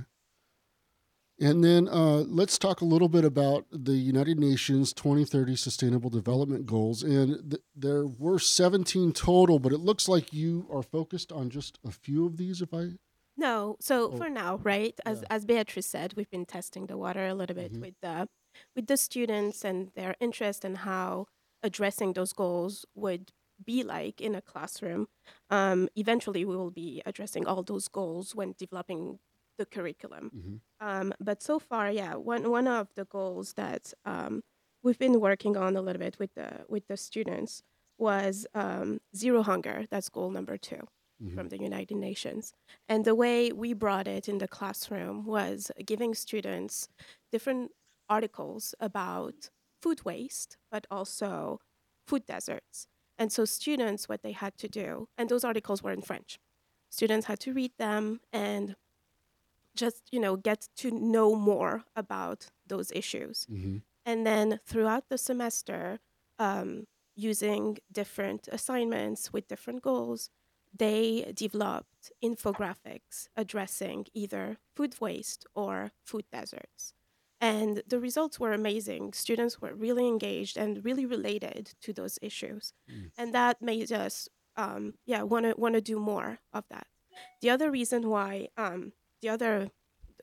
And 1.41 1.63
then 1.63 1.87
uh, 1.87 2.23
let's 2.27 2.57
talk 2.57 2.81
a 2.81 2.85
little 2.85 3.07
bit 3.07 3.23
about 3.23 3.65
the 3.71 3.93
United 3.93 4.37
Nations 4.37 4.91
2030 4.91 5.55
Sustainable 5.55 6.09
Development 6.09 6.65
Goals. 6.65 7.01
And 7.01 7.51
th- 7.51 7.63
there 7.75 8.05
were 8.05 8.39
17 8.39 9.13
total, 9.13 9.57
but 9.57 9.71
it 9.71 9.79
looks 9.79 10.09
like 10.09 10.33
you 10.33 10.67
are 10.71 10.83
focused 10.83 11.31
on 11.31 11.49
just 11.49 11.79
a 11.87 11.91
few 11.91 12.25
of 12.25 12.37
these, 12.37 12.61
if 12.61 12.73
I. 12.73 12.89
No, 13.37 13.77
so 13.79 14.11
oh. 14.11 14.17
for 14.17 14.29
now, 14.29 14.59
right? 14.63 14.99
As 15.05 15.21
yeah. 15.21 15.27
as 15.29 15.45
Beatrice 15.45 15.87
said, 15.87 16.13
we've 16.17 16.29
been 16.29 16.45
testing 16.45 16.87
the 16.87 16.97
water 16.97 17.25
a 17.25 17.33
little 17.33 17.55
bit 17.55 17.71
mm-hmm. 17.71 17.81
with 17.81 17.93
the 18.01 18.27
with 18.75 18.87
the 18.87 18.97
students 18.97 19.63
and 19.63 19.91
their 19.95 20.15
interest 20.19 20.65
in 20.65 20.75
how 20.75 21.27
addressing 21.63 22.13
those 22.13 22.33
goals 22.33 22.85
would 22.95 23.31
be 23.63 23.81
like 23.81 24.19
in 24.19 24.35
a 24.35 24.41
classroom. 24.41 25.07
Um, 25.49 25.87
eventually, 25.95 26.43
we 26.43 26.57
will 26.57 26.71
be 26.71 27.01
addressing 27.05 27.47
all 27.47 27.63
those 27.63 27.87
goals 27.87 28.35
when 28.35 28.55
developing 28.57 29.19
the 29.59 29.65
curriculum. 29.65 30.31
Mm-hmm. 30.35 30.87
Um, 30.87 31.13
but 31.19 31.43
so 31.43 31.59
far, 31.59 31.91
yeah, 31.91 32.15
one 32.15 32.49
one 32.49 32.67
of 32.67 32.87
the 32.95 33.05
goals 33.05 33.53
that 33.53 33.93
um, 34.05 34.41
we've 34.81 34.97
been 34.97 35.19
working 35.19 35.55
on 35.55 35.75
a 35.75 35.81
little 35.81 35.99
bit 35.99 36.17
with 36.17 36.33
the 36.33 36.65
with 36.67 36.87
the 36.87 36.97
students 36.97 37.61
was 37.99 38.47
um, 38.55 38.99
zero 39.15 39.43
hunger. 39.43 39.85
That's 39.91 40.09
goal 40.09 40.31
number 40.31 40.57
2 40.57 40.75
mm-hmm. 40.75 41.35
from 41.35 41.49
the 41.49 41.59
United 41.59 41.97
Nations. 41.97 42.53
And 42.87 43.03
the 43.03 43.13
way 43.13 43.51
we 43.51 43.73
brought 43.73 44.07
it 44.07 44.29
in 44.29 44.37
the 44.37 44.47
classroom 44.47 45.25
was 45.25 45.69
giving 45.85 46.15
students 46.15 46.87
different 47.29 47.71
articles 48.09 48.73
about 48.79 49.49
food 49.81 50.05
waste, 50.05 50.57
but 50.71 50.87
also 50.89 51.59
food 52.07 52.25
deserts. 52.25 52.87
And 53.17 53.33
so 53.33 53.43
students, 53.43 54.07
what 54.07 54.23
they 54.23 54.31
had 54.31 54.57
to 54.59 54.69
do, 54.69 55.09
and 55.17 55.27
those 55.27 55.43
articles 55.43 55.83
were 55.83 55.91
in 55.91 56.01
French. 56.01 56.39
Students 56.89 57.27
had 57.27 57.39
to 57.41 57.53
read 57.53 57.73
them 57.77 58.21
and 58.31 58.75
just 59.75 60.03
you 60.11 60.19
know 60.19 60.35
get 60.35 60.67
to 60.77 60.91
know 60.91 61.35
more 61.35 61.83
about 61.95 62.47
those 62.67 62.91
issues. 62.91 63.47
Mm-hmm. 63.51 63.77
and 64.05 64.25
then 64.25 64.59
throughout 64.65 65.09
the 65.09 65.17
semester 65.17 65.99
um, 66.39 66.87
using 67.15 67.77
different 67.91 68.47
assignments 68.51 69.33
with 69.33 69.47
different 69.47 69.81
goals 69.81 70.29
they 70.75 71.31
developed 71.33 72.11
infographics 72.23 73.27
addressing 73.35 74.05
either 74.13 74.57
food 74.75 74.95
waste 75.01 75.45
or 75.55 75.91
food 76.03 76.25
deserts. 76.31 76.93
And 77.41 77.81
the 77.87 77.99
results 77.99 78.39
were 78.39 78.51
amazing. 78.51 79.13
Students 79.13 79.61
were 79.61 79.73
really 79.73 80.07
engaged 80.07 80.57
and 80.57 80.83
really 80.83 81.05
related 81.05 81.73
to 81.81 81.93
those 81.93 82.19
issues. 82.21 82.73
Mm. 82.91 83.11
and 83.17 83.33
that 83.33 83.61
made 83.61 83.91
us 83.91 84.27
um, 84.57 84.95
yeah 85.05 85.21
want 85.23 85.45
to 85.45 85.53
want 85.57 85.75
to 85.75 85.81
do 85.81 85.99
more 85.99 86.39
of 86.53 86.65
that. 86.69 86.87
The 87.41 87.49
other 87.49 87.71
reason 87.71 88.09
why 88.09 88.49
um, 88.57 88.93
the 89.21 89.29
other 89.29 89.69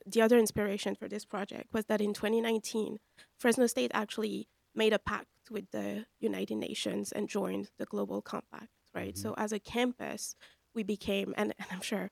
the 0.05 0.21
other 0.21 0.37
inspiration 0.37 0.95
for 0.95 1.07
this 1.07 1.25
project 1.25 1.73
was 1.73 1.85
that 1.85 1.99
in 1.99 2.13
2019, 2.13 2.99
Fresno 3.37 3.67
State 3.67 3.91
actually 3.93 4.47
made 4.73 4.93
a 4.93 4.99
pact 4.99 5.27
with 5.51 5.69
the 5.71 6.05
United 6.19 6.55
Nations 6.55 7.11
and 7.11 7.27
joined 7.27 7.71
the 7.77 7.85
Global 7.85 8.21
Compact, 8.21 8.69
right? 8.93 9.15
Mm-hmm. 9.15 9.21
So 9.21 9.33
as 9.37 9.51
a 9.51 9.59
campus, 9.59 10.35
we 10.73 10.83
became, 10.83 11.33
and, 11.35 11.53
and, 11.59 11.67
I'm 11.71 11.81
sure 11.81 12.11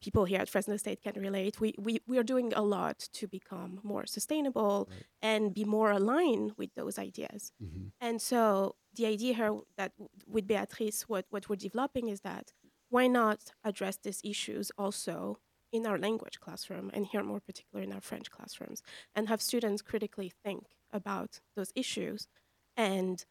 people 0.00 0.24
here 0.24 0.40
at 0.40 0.48
Fresno 0.48 0.76
State 0.76 1.02
can 1.02 1.20
relate, 1.20 1.60
we, 1.60 1.74
we, 1.78 1.98
we 2.06 2.18
are 2.18 2.22
doing 2.22 2.52
a 2.54 2.62
lot 2.62 2.98
to 3.14 3.26
become 3.26 3.80
more 3.82 4.06
sustainable 4.06 4.88
right. 4.90 5.04
and 5.20 5.52
be 5.52 5.64
more 5.64 5.90
aligned 5.90 6.52
with 6.56 6.70
those 6.74 6.98
ideas. 6.98 7.52
Mm-hmm. 7.62 7.88
And 8.00 8.22
so 8.22 8.76
the 8.94 9.06
idea 9.06 9.34
here 9.34 9.58
that 9.76 9.92
with 10.26 10.46
Beatrice, 10.46 11.02
what, 11.08 11.26
what 11.30 11.48
we're 11.48 11.56
developing 11.56 12.08
is 12.08 12.20
that 12.20 12.52
why 12.90 13.06
not 13.06 13.40
address 13.64 13.96
these 13.96 14.20
issues 14.22 14.70
also 14.78 15.38
in 15.74 15.86
our 15.86 15.98
language 15.98 16.40
classroom 16.40 16.90
and 16.94 17.06
here 17.08 17.24
more 17.24 17.40
particularly 17.40 17.86
in 17.88 17.94
our 17.94 18.00
French 18.00 18.30
classrooms 18.30 18.82
and 19.14 19.28
have 19.28 19.42
students 19.42 19.82
critically 19.82 20.32
think 20.44 20.76
about 20.92 21.40
those 21.56 21.72
issues 21.74 22.28
and 22.76 23.26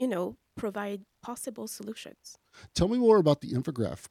you 0.00 0.08
know 0.08 0.36
provide 0.56 1.04
possible 1.22 1.68
solutions. 1.68 2.38
Tell 2.74 2.88
me 2.88 2.98
more 2.98 3.18
about 3.18 3.40
the 3.40 3.52
infograph 3.52 4.10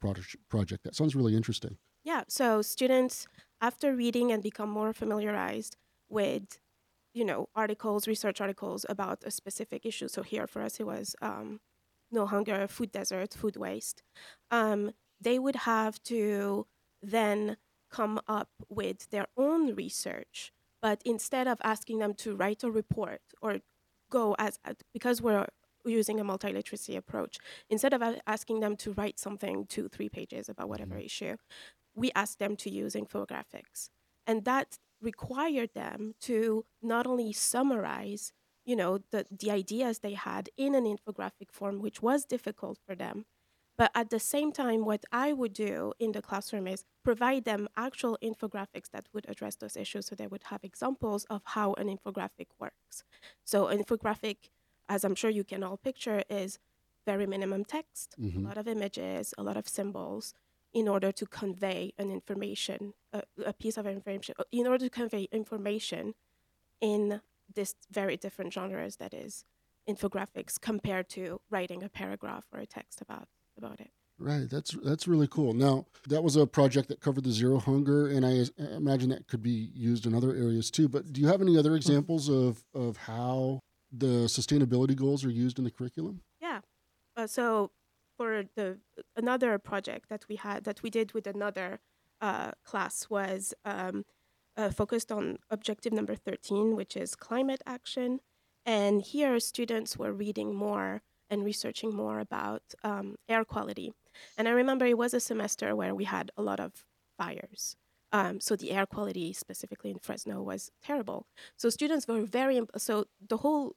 project. 0.49 0.83
That 0.83 0.95
sounds 0.95 1.15
really 1.15 1.35
interesting. 1.35 1.77
Yeah, 2.03 2.23
so 2.27 2.61
students 2.61 3.27
after 3.61 3.95
reading 3.95 4.31
and 4.31 4.43
become 4.43 4.69
more 4.69 4.93
familiarized 4.93 5.77
with 6.09 6.59
you 7.13 7.25
know 7.25 7.47
articles, 7.55 8.07
research 8.07 8.41
articles 8.41 8.85
about 8.89 9.23
a 9.25 9.31
specific 9.31 9.85
issue. 9.85 10.07
So 10.07 10.23
here 10.23 10.47
for 10.47 10.61
us 10.61 10.79
it 10.79 10.85
was 10.87 11.15
um, 11.21 11.61
no 12.11 12.25
hunger, 12.25 12.67
food 12.67 12.91
desert, 12.91 13.33
food 13.33 13.57
waste. 13.57 14.03
Um, 14.51 14.93
they 15.21 15.39
would 15.39 15.55
have 15.57 16.01
to 16.03 16.67
then 17.01 17.57
come 17.93 18.19
up 18.27 18.49
with 18.69 19.09
their 19.11 19.27
own 19.37 19.75
research, 19.75 20.51
but 20.81 21.01
instead 21.05 21.47
of 21.47 21.59
asking 21.63 21.99
them 21.99 22.13
to 22.15 22.35
write 22.35 22.63
a 22.63 22.71
report 22.71 23.21
or 23.41 23.59
go 24.09 24.35
as, 24.39 24.59
because 24.93 25.21
we're 25.21 25.47
using 25.85 26.19
a 26.19 26.23
multiliteracy 26.23 26.97
approach, 26.97 27.37
instead 27.69 27.93
of 27.93 28.01
asking 28.25 28.61
them 28.61 28.75
to 28.77 28.93
write 28.93 29.19
something 29.19 29.65
two, 29.67 29.87
three 29.87 30.09
pages 30.09 30.49
about 30.49 30.69
whatever 30.69 30.95
mm-hmm. 30.95 31.05
issue, 31.05 31.35
we 31.95 32.11
asked 32.15 32.39
them 32.39 32.55
to 32.57 32.69
use 32.69 32.95
infographics. 32.95 33.89
And 34.25 34.43
that 34.45 34.79
required 35.01 35.69
them 35.75 36.15
to 36.21 36.65
not 36.81 37.05
only 37.05 37.31
summarize 37.31 38.33
you 38.65 38.77
know 38.77 38.99
the, 39.11 39.25
the 39.29 39.51
ideas 39.51 39.99
they 39.99 40.13
had 40.13 40.49
in 40.55 40.73
an 40.73 40.85
infographic 40.85 41.51
form 41.51 41.81
which 41.81 42.01
was 42.01 42.23
difficult 42.23 42.77
for 42.87 42.95
them 42.95 43.25
but 43.77 43.91
at 43.95 44.09
the 44.09 44.19
same 44.19 44.51
time, 44.51 44.85
what 44.85 45.03
I 45.11 45.33
would 45.33 45.53
do 45.53 45.93
in 45.99 46.11
the 46.11 46.21
classroom 46.21 46.67
is 46.67 46.85
provide 47.03 47.43
them 47.45 47.67
actual 47.75 48.17
infographics 48.23 48.89
that 48.91 49.07
would 49.13 49.25
address 49.27 49.55
those 49.55 49.75
issues 49.75 50.05
so 50.07 50.15
they 50.15 50.27
would 50.27 50.43
have 50.45 50.63
examples 50.63 51.25
of 51.25 51.41
how 51.45 51.73
an 51.73 51.87
infographic 51.87 52.47
works. 52.59 53.03
So, 53.43 53.67
an 53.67 53.83
infographic, 53.83 54.37
as 54.87 55.03
I'm 55.03 55.15
sure 55.15 55.29
you 55.29 55.43
can 55.43 55.63
all 55.63 55.77
picture, 55.77 56.23
is 56.29 56.59
very 57.05 57.25
minimum 57.25 57.65
text, 57.65 58.15
mm-hmm. 58.19 58.45
a 58.45 58.47
lot 58.47 58.57
of 58.57 58.67
images, 58.67 59.33
a 59.37 59.43
lot 59.43 59.57
of 59.57 59.67
symbols 59.67 60.33
in 60.73 60.87
order 60.87 61.11
to 61.11 61.25
convey 61.25 61.93
an 61.97 62.09
information, 62.09 62.93
a, 63.11 63.21
a 63.45 63.53
piece 63.53 63.77
of 63.77 63.85
information, 63.85 64.33
uh, 64.39 64.43
in 64.51 64.65
order 64.65 64.85
to 64.85 64.89
convey 64.89 65.27
information 65.31 66.15
in 66.81 67.21
this 67.53 67.75
very 67.91 68.17
different 68.17 68.53
genres 68.53 68.97
that 68.97 69.13
is 69.13 69.45
infographics 69.87 70.59
compared 70.59 71.09
to 71.09 71.41
writing 71.49 71.83
a 71.83 71.89
paragraph 71.89 72.45
or 72.51 72.59
a 72.59 72.65
text 72.65 73.01
about 73.01 73.27
about 73.57 73.79
it. 73.79 73.91
Right. 74.19 74.49
That's 74.49 74.71
that's 74.83 75.07
really 75.07 75.27
cool. 75.27 75.53
Now 75.53 75.85
that 76.07 76.23
was 76.23 76.35
a 76.35 76.45
project 76.45 76.87
that 76.89 77.01
covered 77.01 77.23
the 77.23 77.31
zero 77.31 77.57
hunger, 77.59 78.07
and 78.07 78.25
I 78.25 78.45
imagine 78.75 79.09
that 79.09 79.27
could 79.27 79.41
be 79.41 79.71
used 79.73 80.05
in 80.05 80.13
other 80.13 80.29
areas 80.35 80.69
too. 80.69 80.87
But 80.87 81.11
do 81.11 81.19
you 81.19 81.27
have 81.27 81.41
any 81.41 81.57
other 81.57 81.69
mm-hmm. 81.69 81.77
examples 81.77 82.29
of 82.29 82.63
of 82.73 82.97
how 82.97 83.59
the 83.91 84.25
sustainability 84.27 84.95
goals 84.95 85.25
are 85.25 85.31
used 85.31 85.57
in 85.57 85.65
the 85.65 85.71
curriculum? 85.71 86.21
Yeah. 86.39 86.61
Uh, 87.17 87.27
so 87.27 87.71
for 88.17 88.43
the 88.55 88.79
another 89.15 89.57
project 89.57 90.09
that 90.09 90.25
we 90.29 90.35
had 90.35 90.63
that 90.65 90.83
we 90.83 90.89
did 90.89 91.13
with 91.13 91.27
another 91.27 91.79
uh, 92.21 92.51
class 92.63 93.09
was 93.09 93.53
um, 93.65 94.05
uh, 94.55 94.69
focused 94.69 95.11
on 95.11 95.39
objective 95.49 95.91
number 95.91 96.15
13, 96.15 96.75
which 96.75 96.95
is 96.95 97.15
climate 97.15 97.61
action. 97.65 98.19
And 98.65 99.01
here, 99.01 99.39
students 99.39 99.97
were 99.97 100.13
reading 100.13 100.55
more 100.55 101.01
and 101.33 101.43
researching 101.43 101.93
more 101.93 102.19
about 102.19 102.63
um, 102.83 103.15
air 103.27 103.43
quality. 103.43 103.91
And 104.37 104.47
I 104.47 104.51
remember 104.51 104.85
it 104.85 104.97
was 104.97 105.13
a 105.13 105.19
semester 105.19 105.75
where 105.75 105.95
we 105.95 106.05
had 106.05 106.31
a 106.37 106.43
lot 106.43 106.59
of 106.59 106.71
fires. 107.17 107.75
Um, 108.11 108.39
so 108.39 108.55
the 108.55 108.71
air 108.71 108.85
quality, 108.85 109.33
specifically 109.33 109.89
in 109.89 109.97
Fresno, 109.97 110.41
was 110.41 110.71
terrible. 110.83 111.25
So 111.57 111.69
students 111.69 112.07
were 112.07 112.21
very 112.21 112.61
so 112.77 113.05
the 113.27 113.37
whole 113.37 113.75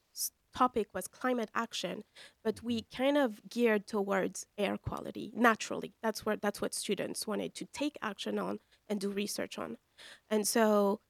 topic 0.54 0.88
was 0.94 1.06
climate 1.08 1.50
action, 1.54 2.04
but 2.44 2.62
we 2.62 2.84
kind 2.94 3.16
of 3.16 3.40
geared 3.48 3.86
towards 3.86 4.46
air 4.58 4.76
quality 4.76 5.32
naturally. 5.34 5.94
That's 6.02 6.24
where 6.26 6.36
that's 6.36 6.60
what 6.60 6.74
students 6.74 7.26
wanted 7.26 7.54
to 7.54 7.64
take 7.72 7.96
action 8.02 8.38
on 8.38 8.58
and 8.88 9.00
do 9.00 9.08
research 9.08 9.58
on. 9.58 9.78
And 10.28 10.46
so 10.46 11.00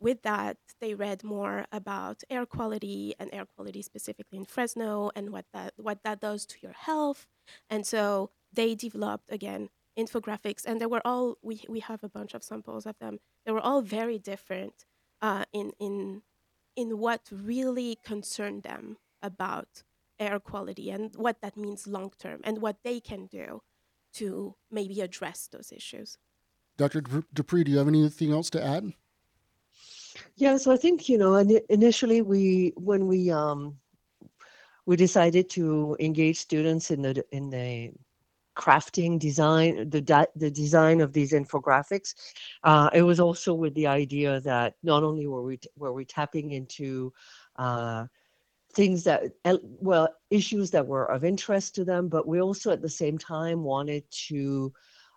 with 0.00 0.22
that, 0.22 0.58
they 0.80 0.94
read 0.94 1.24
more 1.24 1.66
about 1.72 2.22
air 2.28 2.46
quality 2.46 3.14
and 3.18 3.30
air 3.32 3.46
quality 3.46 3.82
specifically 3.82 4.38
in 4.38 4.44
Fresno 4.44 5.10
and 5.14 5.30
what 5.30 5.46
that 5.52 5.72
what 5.76 6.02
that 6.04 6.20
does 6.20 6.46
to 6.46 6.56
your 6.62 6.72
health. 6.72 7.26
And 7.70 7.86
so 7.86 8.30
they 8.52 8.74
developed 8.74 9.30
again 9.32 9.70
infographics, 9.98 10.64
and 10.66 10.80
they 10.80 10.86
were 10.86 11.02
all 11.04 11.38
we 11.42 11.62
we 11.68 11.80
have 11.80 12.04
a 12.04 12.08
bunch 12.08 12.34
of 12.34 12.44
samples 12.44 12.86
of 12.86 12.98
them. 12.98 13.18
They 13.44 13.52
were 13.52 13.60
all 13.60 13.80
very 13.80 14.18
different 14.18 14.84
uh, 15.22 15.44
in 15.52 15.72
in 15.78 16.22
in 16.76 16.98
what 16.98 17.22
really 17.30 17.98
concerned 18.04 18.62
them 18.62 18.98
about 19.22 19.82
air 20.18 20.38
quality 20.38 20.90
and 20.90 21.14
what 21.16 21.40
that 21.40 21.56
means 21.56 21.86
long 21.86 22.12
term 22.18 22.40
and 22.44 22.60
what 22.60 22.76
they 22.84 23.00
can 23.00 23.26
do 23.26 23.62
to 24.14 24.54
maybe 24.70 25.00
address 25.00 25.48
those 25.50 25.72
issues. 25.72 26.18
Dr. 26.76 27.00
Dupuy, 27.32 27.64
do 27.64 27.72
you 27.72 27.78
have 27.78 27.88
anything 27.88 28.32
else 28.32 28.50
to 28.50 28.62
add? 28.62 28.92
Yeah, 30.36 30.56
so 30.56 30.72
I 30.72 30.76
think 30.76 31.08
you 31.08 31.18
know 31.18 31.36
initially 31.68 32.22
we 32.22 32.72
when 32.76 33.06
we 33.06 33.30
um 33.30 33.78
we 34.86 34.96
decided 34.96 35.50
to 35.50 35.96
engage 36.00 36.38
students 36.38 36.90
in 36.90 37.02
the 37.02 37.24
in 37.32 37.50
the 37.50 37.92
crafting 38.56 39.18
design 39.18 39.90
the 39.90 40.26
the 40.34 40.50
design 40.50 41.00
of 41.02 41.12
these 41.12 41.32
infographics 41.32 42.14
uh, 42.64 42.88
it 42.94 43.02
was 43.02 43.20
also 43.20 43.52
with 43.52 43.74
the 43.74 43.86
idea 43.86 44.40
that 44.40 44.74
not 44.82 45.02
only 45.02 45.26
were 45.26 45.42
we 45.42 45.58
were 45.76 45.92
we 45.92 46.06
tapping 46.06 46.52
into 46.52 47.12
uh, 47.56 48.06
things 48.72 49.04
that 49.04 49.24
well 49.60 50.08
issues 50.30 50.70
that 50.70 50.86
were 50.86 51.04
of 51.10 51.22
interest 51.24 51.74
to 51.74 51.84
them 51.84 52.08
but 52.08 52.26
we 52.26 52.40
also 52.40 52.70
at 52.70 52.80
the 52.80 52.88
same 52.88 53.18
time 53.18 53.62
wanted 53.62 54.04
to 54.10 54.72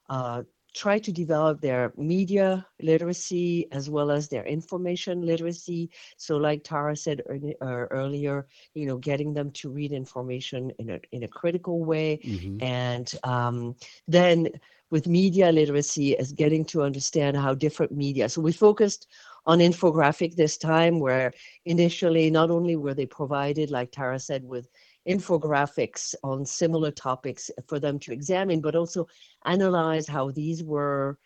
uh, 0.10 0.44
try 0.74 1.00
to 1.00 1.12
develop 1.12 1.62
their 1.62 1.94
media 1.98 2.66
literacy 2.82 3.68
as 3.72 3.90
well 3.90 4.12
as 4.12 4.28
their 4.28 4.46
information 4.46 5.26
literacy. 5.26 5.90
So, 6.18 6.38
like 6.38 6.64
Tara 6.64 6.96
said 6.96 7.22
uh, 7.30 7.66
earlier, 7.66 8.48
you 8.74 8.86
know, 8.86 8.98
getting 8.98 9.34
them 9.34 9.52
to 9.52 9.70
read 9.70 9.92
information 9.92 10.72
in 10.80 10.90
a 10.92 11.00
in 11.12 11.24
a 11.24 11.28
critical 11.28 11.84
way, 11.84 12.20
mm-hmm. 12.24 12.62
and 12.64 13.12
um, 13.24 13.76
then 14.08 14.50
with 14.92 15.08
media 15.08 15.52
literacy 15.52 16.17
as 16.17 16.32
getting 16.32 16.65
to 16.65 16.82
understand 16.82 17.38
how 17.38 17.54
different 17.54 17.91
media. 17.91 18.28
So 18.28 18.41
we 18.41 18.52
focused 18.52 19.08
on 19.46 19.60
infographic 19.60 20.36
this 20.36 20.58
time, 20.58 21.00
where 21.00 21.34
initially 21.65 22.30
not 22.30 22.50
only 22.52 22.76
were 22.76 22.93
they 22.93 23.06
provided, 23.06 23.72
like 23.72 23.91
Tara 23.91 24.20
said, 24.20 24.43
with 24.43 24.67
infographics 25.10 26.13
on 26.24 26.45
similar 26.45 26.91
topics 26.91 27.50
for 27.67 27.80
them 27.80 27.98
to 28.00 28.13
examine, 28.13 28.62
but 28.62 28.76
also 28.76 29.08
analyze 29.45 30.08
how 30.08 30.32
these 30.32 30.63
were 30.63 31.17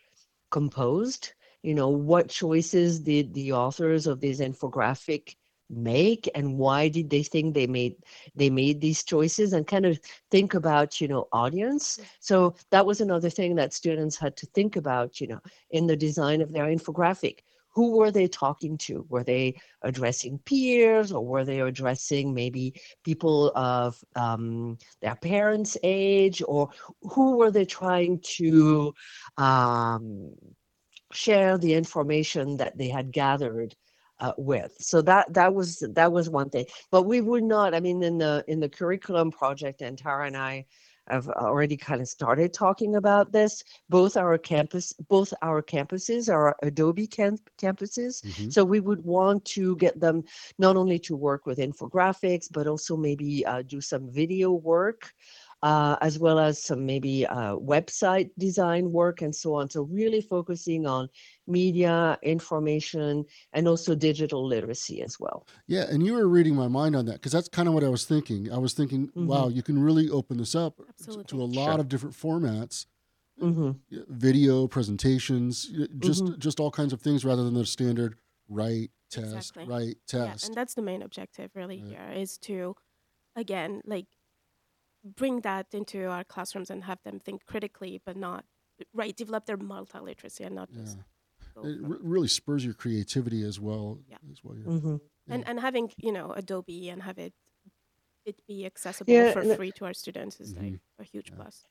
composed. 0.52 1.34
You 1.64 1.76
know, 1.76 1.90
what 1.90 2.30
choices 2.30 3.00
did 3.00 3.34
the 3.34 3.52
authors 3.52 4.08
of 4.08 4.22
this 4.22 4.40
infographic 4.40 5.36
make 5.70 6.30
and 6.36 6.58
why 6.58 6.88
did 6.88 7.10
they 7.10 7.24
think 7.24 7.54
they 7.54 7.66
made 7.66 7.96
they 8.36 8.50
made 8.50 8.80
these 8.80 9.04
choices 9.04 9.54
and 9.54 9.66
kind 9.66 9.86
of 9.86 10.00
think 10.30 10.54
about 10.54 11.02
you 11.02 11.08
know 11.08 11.28
audience. 11.32 12.00
So 12.20 12.56
that 12.70 12.86
was 12.86 13.02
another 13.02 13.30
thing 13.30 13.56
that 13.56 13.74
students 13.74 14.18
had 14.18 14.36
to 14.38 14.46
think 14.48 14.76
about 14.76 15.20
you 15.20 15.28
know 15.28 15.40
in 15.72 15.88
the 15.88 15.96
design 15.96 16.42
of 16.42 16.52
their 16.52 16.66
infographic 16.66 17.40
who 17.74 17.98
were 17.98 18.12
they 18.12 18.28
talking 18.28 18.78
to? 18.78 19.06
Were 19.10 19.24
they 19.24 19.56
addressing 19.82 20.40
peers 20.40 21.12
or 21.12 21.26
were 21.26 21.44
they 21.44 21.60
addressing 21.60 22.34
maybe 22.34 22.80
people 23.04 23.52
of 23.56 23.98
um, 24.16 24.78
their 25.02 25.16
parents' 25.16 25.78
age 25.84 26.42
or 26.48 26.70
who 27.02 27.38
were 27.38 27.52
they 27.52 27.66
trying 27.66 28.20
to 28.38 28.94
um, 29.38 30.34
share 31.12 31.58
the 31.58 31.74
information 31.74 32.58
that 32.58 32.78
they 32.78 32.90
had 32.90 33.12
gathered 33.12 33.76
uh, 34.20 34.34
with? 34.38 34.76
So 34.80 35.02
that 35.02 35.34
that 35.34 35.54
was 35.54 35.84
that 35.96 36.12
was 36.12 36.30
one 36.30 36.52
thing. 36.52 36.66
But 36.92 37.04
we 37.04 37.22
would 37.22 37.44
not. 37.44 37.74
I 37.74 37.80
mean, 37.80 38.04
in 38.04 38.20
the 38.20 38.44
in 38.48 38.60
the 38.60 38.70
curriculum 38.70 39.32
project, 39.32 39.82
and 39.82 39.98
Tara 39.98 40.28
and 40.28 40.38
I 40.38 40.66
have 41.08 41.28
already 41.30 41.78
kind 41.78 42.02
of 42.02 42.08
started 42.08 42.54
talking 42.54 42.96
about 42.96 43.32
this. 43.32 43.64
Both 43.90 44.18
our 44.18 44.38
campus, 44.38 44.94
both 45.10 45.34
our 45.42 45.62
campuses 45.62 46.34
are 46.34 46.56
Adobe 46.64 47.08
camp- 47.08 47.50
campuses, 47.58 48.24
mm-hmm. 48.24 48.50
so 48.50 48.64
we 48.64 48.80
would 48.80 49.04
want 49.04 49.44
to 49.46 49.76
get 49.78 50.00
them 50.00 50.24
not 50.58 50.78
only 50.78 51.00
to 51.00 51.16
work 51.16 51.46
with 51.46 51.58
infographics, 51.58 52.48
but 52.52 52.68
also 52.68 52.96
maybe 52.96 53.46
uh, 53.46 53.64
do 53.64 53.82
some 53.82 54.10
video 54.10 54.52
work 54.52 55.14
uh, 55.64 55.96
as 56.02 56.20
well 56.20 56.40
as 56.40 56.62
some 56.62 56.86
maybe 56.86 57.26
uh, 57.26 57.56
website 57.56 58.30
design 58.38 58.92
work 58.92 59.22
and 59.22 59.34
so 59.34 59.56
on. 59.56 59.70
So 59.70 59.84
really 59.84 60.20
focusing 60.20 60.86
on 60.86 61.08
media, 61.48 62.20
information, 62.22 63.24
and 63.54 63.68
also 63.68 63.96
digital 63.96 64.46
literacy 64.46 65.02
as 65.02 65.20
well. 65.22 65.48
Yeah, 65.68 65.86
and 65.90 66.06
you 66.06 66.14
were 66.14 66.28
reading 66.28 66.54
my 66.54 66.68
mind 66.68 66.98
on 66.98 67.06
that 67.06 67.14
because 67.14 67.32
that's 67.32 67.48
kind 67.48 67.70
of 67.70 67.74
what 67.74 67.84
I 67.84 67.88
was 67.88 68.04
thinking. 68.06 68.52
I 68.52 68.58
was 68.58 68.74
thinking, 68.74 69.08
mm-hmm. 69.08 69.26
wow, 69.26 69.48
you 69.48 69.64
can 69.64 69.82
really 69.82 70.10
open 70.10 70.38
this 70.38 70.54
up 70.54 70.82
Absolutely. 70.90 71.24
to 71.26 71.42
a 71.42 71.46
lot 71.46 71.72
sure. 71.72 71.80
of 71.80 71.88
different 71.88 72.16
formats. 72.16 72.86
Mm-hmm. 73.42 73.72
Video 74.10 74.68
presentations, 74.68 75.72
just 76.00 76.24
mm-hmm. 76.24 76.40
just 76.40 76.60
all 76.60 76.70
kinds 76.70 76.94
of 76.94 77.02
things, 77.02 77.26
rather 77.26 77.44
than 77.44 77.56
the 77.56 77.66
standard 77.66 78.16
write 78.48 78.92
test, 79.10 79.34
exactly. 79.34 79.66
write 79.66 79.96
test. 80.06 80.44
Yeah, 80.44 80.48
and 80.48 80.56
that's 80.56 80.76
the 80.76 80.84
main 80.84 81.02
objective, 81.02 81.50
really. 81.56 81.82
Right. 81.82 81.90
Here 81.90 82.22
is 82.22 82.38
to, 82.40 82.76
again, 83.36 83.82
like 83.86 84.06
bring 85.04 85.42
that 85.42 85.68
into 85.74 86.06
our 86.06 86.24
classrooms 86.24 86.70
and 86.70 86.84
have 86.84 87.00
them 87.04 87.20
think 87.20 87.46
critically, 87.46 88.02
but 88.06 88.16
not 88.16 88.46
right 88.94 89.16
develop 89.16 89.46
their 89.46 89.58
multi-literacy 89.58 90.44
and 90.44 90.56
not 90.56 90.70
yeah. 90.72 90.82
just. 90.82 90.98
It 91.64 91.78
r- 91.84 92.00
really 92.02 92.28
spurs 92.28 92.66
your 92.66 92.74
creativity 92.74 93.44
as 93.44 93.60
well. 93.60 94.00
Yeah. 94.10 94.18
As 94.32 94.44
well. 94.44 94.58
Yeah. 94.58 94.66
Mm-hmm. 94.66 94.96
yeah. 95.28 95.34
And 95.36 95.48
and 95.48 95.60
having 95.60 95.92
you 95.98 96.12
know 96.12 96.32
Adobe 96.32 96.90
and 96.90 97.04
have 97.04 97.20
it 97.20 97.34
it 98.26 98.36
be 98.48 98.66
accessible 98.66 99.14
yeah, 99.14 99.32
for 99.32 99.44
free 99.56 99.72
to 99.74 99.86
our 99.86 99.94
students 99.94 100.40
is 100.40 100.54
mm-hmm. 100.54 100.64
like 100.64 100.80
a 101.00 101.04
huge 101.04 101.32
plus. 101.36 101.66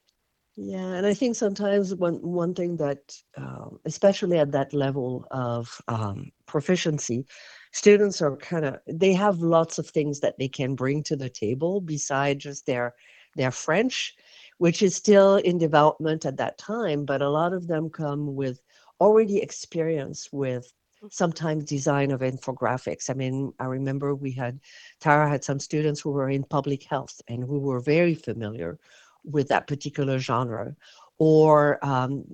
Yeah, 0.54 0.84
and 0.96 1.06
I 1.06 1.14
think 1.14 1.34
sometimes 1.34 1.94
one 1.94 2.16
one 2.16 2.52
thing 2.54 2.76
that, 2.76 3.16
um, 3.38 3.78
especially 3.86 4.38
at 4.38 4.52
that 4.52 4.74
level 4.74 5.26
of 5.30 5.80
um, 5.88 6.30
proficiency, 6.44 7.24
students 7.72 8.20
are 8.20 8.36
kind 8.36 8.66
of 8.66 8.76
they 8.86 9.14
have 9.14 9.38
lots 9.38 9.78
of 9.78 9.88
things 9.88 10.20
that 10.20 10.38
they 10.38 10.48
can 10.48 10.74
bring 10.74 11.02
to 11.04 11.16
the 11.16 11.30
table 11.30 11.80
besides 11.80 12.44
just 12.44 12.66
their 12.66 12.94
their 13.34 13.50
French, 13.50 14.14
which 14.58 14.82
is 14.82 14.94
still 14.94 15.36
in 15.36 15.58
development 15.58 16.26
at 16.26 16.36
that 16.36 16.58
time, 16.58 17.04
but 17.04 17.22
a 17.22 17.28
lot 17.28 17.52
of 17.52 17.66
them 17.66 17.90
come 17.90 18.34
with 18.34 18.60
already 19.00 19.38
experience 19.38 20.32
with 20.32 20.72
mm. 21.02 21.12
sometimes 21.12 21.64
design 21.64 22.10
of 22.12 22.20
infographics. 22.20 23.10
I 23.10 23.14
mean, 23.14 23.52
I 23.58 23.64
remember 23.64 24.14
we 24.14 24.32
had 24.32 24.60
Tara 25.00 25.28
had 25.28 25.44
some 25.44 25.58
students 25.58 26.00
who 26.00 26.10
were 26.10 26.30
in 26.30 26.44
public 26.44 26.84
health 26.84 27.20
and 27.28 27.42
who 27.42 27.58
were 27.58 27.80
very 27.80 28.14
familiar 28.14 28.78
with 29.24 29.48
that 29.48 29.66
particular 29.66 30.18
genre 30.18 30.74
or 31.22 31.78
um, 31.84 32.24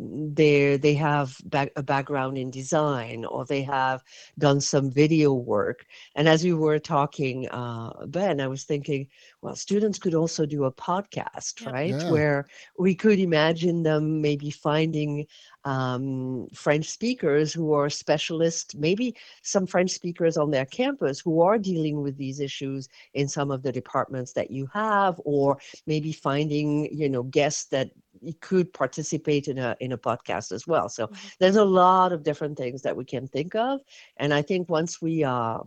they 0.41 0.77
they 0.79 0.95
have 0.95 1.37
back, 1.45 1.71
a 1.77 1.83
background 1.83 2.39
in 2.39 2.51
design, 2.51 3.25
or 3.25 3.45
they 3.45 3.63
have 3.63 4.03
done 4.39 4.61
some 4.61 4.91
video 4.91 5.33
work. 5.35 5.85
And 6.15 6.27
as 6.29 6.43
we 6.45 6.55
were 6.55 6.79
talking, 6.79 7.49
uh, 7.51 8.07
Ben, 8.07 8.41
I 8.41 8.49
was 8.49 8.65
thinking, 8.65 9.09
well, 9.43 9.57
students 9.57 9.99
could 9.99 10.15
also 10.15 10.47
do 10.47 10.65
a 10.65 10.73
podcast, 10.73 11.55
Yeah. 11.61 11.71
right? 11.71 12.03
Yeah. 12.03 12.11
Where 12.13 12.47
we 12.79 12.95
could 12.95 13.19
imagine 13.19 13.83
them 13.83 14.21
maybe 14.23 14.51
finding 14.51 15.27
um, 15.65 16.49
French 16.55 16.87
speakers 16.89 17.53
who 17.53 17.73
are 17.73 17.91
specialists, 17.91 18.75
maybe 18.75 19.15
some 19.43 19.67
French 19.67 19.91
speakers 19.91 20.37
on 20.37 20.51
their 20.51 20.67
campus 20.67 21.21
who 21.21 21.41
are 21.43 21.59
dealing 21.59 22.01
with 22.03 22.17
these 22.17 22.41
issues 22.41 22.89
in 23.13 23.29
some 23.29 23.51
of 23.51 23.63
the 23.63 23.73
departments 23.73 24.33
that 24.33 24.51
you 24.51 24.67
have, 24.73 25.21
or 25.25 25.59
maybe 25.87 26.13
finding, 26.13 26.89
you 26.95 27.09
know, 27.09 27.25
guests 27.25 27.67
that 27.67 27.91
you 28.23 28.35
could 28.41 28.73
participate 28.73 29.49
in 29.49 29.59
a 29.59 29.77
in 29.81 29.93
a 29.93 29.99
podcast 29.99 30.53
as 30.53 30.67
well. 30.67 30.89
So 30.89 31.09
Mhm. 31.09 31.33
there's 31.39 31.57
a 31.57 31.65
lot 31.65 32.13
of 32.13 32.23
different 32.23 32.57
things 32.57 32.83
that 32.83 32.97
we 32.97 33.05
can 33.05 33.27
think 33.29 33.55
of, 33.55 33.81
and 34.17 34.33
I 34.35 34.43
think 34.43 34.69
once 34.69 35.01
we 35.03 35.25
uh, 35.25 35.59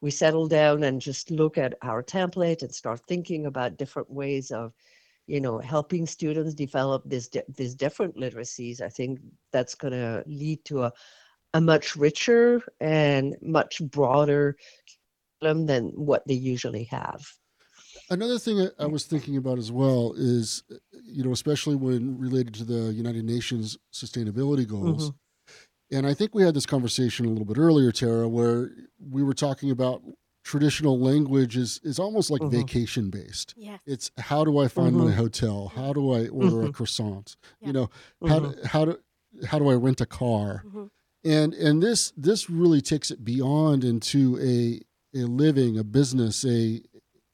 we 0.00 0.10
settle 0.10 0.48
down 0.48 0.82
and 0.84 1.00
just 1.00 1.30
look 1.30 1.58
at 1.58 1.74
our 1.82 2.02
template 2.02 2.62
and 2.62 2.74
start 2.74 3.00
thinking 3.06 3.46
about 3.46 3.76
different 3.76 4.10
ways 4.10 4.50
of 4.50 4.72
you 5.26 5.40
know 5.40 5.58
helping 5.58 6.06
students 6.06 6.54
develop 6.54 7.02
this 7.06 7.28
di- 7.28 7.42
these 7.56 7.74
different 7.74 8.16
literacies 8.16 8.80
i 8.80 8.88
think 8.88 9.18
that's 9.52 9.74
going 9.74 9.92
to 9.92 10.22
lead 10.26 10.64
to 10.64 10.82
a, 10.84 10.92
a 11.54 11.60
much 11.60 11.96
richer 11.96 12.60
and 12.80 13.36
much 13.42 13.80
broader 13.90 14.56
curriculum 15.20 15.66
than 15.66 15.86
what 15.94 16.26
they 16.26 16.34
usually 16.34 16.84
have 16.84 17.39
Another 18.10 18.38
thing 18.40 18.60
I, 18.60 18.68
I 18.80 18.86
was 18.86 19.04
thinking 19.04 19.36
about 19.36 19.58
as 19.58 19.70
well 19.70 20.14
is, 20.16 20.64
you 21.04 21.22
know, 21.22 21.30
especially 21.32 21.76
when 21.76 22.18
related 22.18 22.54
to 22.54 22.64
the 22.64 22.92
United 22.92 23.24
Nations 23.24 23.78
sustainability 23.92 24.66
goals. 24.66 25.12
And 25.92 26.06
I 26.06 26.14
think 26.14 26.34
we 26.34 26.42
had 26.42 26.54
this 26.54 26.66
conversation 26.66 27.26
a 27.26 27.28
little 27.28 27.44
bit 27.44 27.56
earlier, 27.58 27.92
Tara, 27.92 28.28
where 28.28 28.70
we 28.98 29.22
were 29.22 29.34
talking 29.34 29.70
about 29.70 30.02
traditional 30.44 30.98
language 30.98 31.56
is, 31.56 31.80
is 31.84 31.98
almost 32.00 32.30
like 32.30 32.40
Mhm. 32.42 32.50
vacation 32.50 33.10
based. 33.10 33.54
Yes. 33.56 33.80
It's 33.86 34.10
how 34.18 34.44
do 34.44 34.58
I 34.58 34.66
find 34.68 34.96
my 34.96 35.10
Mhm. 35.12 35.14
hotel? 35.14 35.68
How 35.74 35.92
do 35.92 36.10
I 36.12 36.28
order 36.28 36.62
a 36.62 36.68
Mhm. 36.68 36.74
croissant? 36.74 37.36
Yeah. 37.60 37.66
You 37.68 37.72
know, 37.74 37.90
how 38.26 38.40
Mhm. 38.40 38.54
do, 38.62 38.68
how 38.68 38.84
do 38.86 38.98
how 39.46 39.58
do 39.60 39.68
I 39.68 39.74
rent 39.74 40.00
a 40.00 40.06
car? 40.06 40.64
Mhm. 40.66 40.90
and 41.22 41.52
and 41.54 41.82
this 41.82 42.12
this 42.16 42.48
really 42.50 42.80
takes 42.80 43.10
it 43.10 43.22
beyond 43.24 43.84
into 43.84 44.38
a 44.40 44.80
a 45.14 45.24
living 45.26 45.76
a 45.78 45.84
business 45.84 46.44
a 46.46 46.80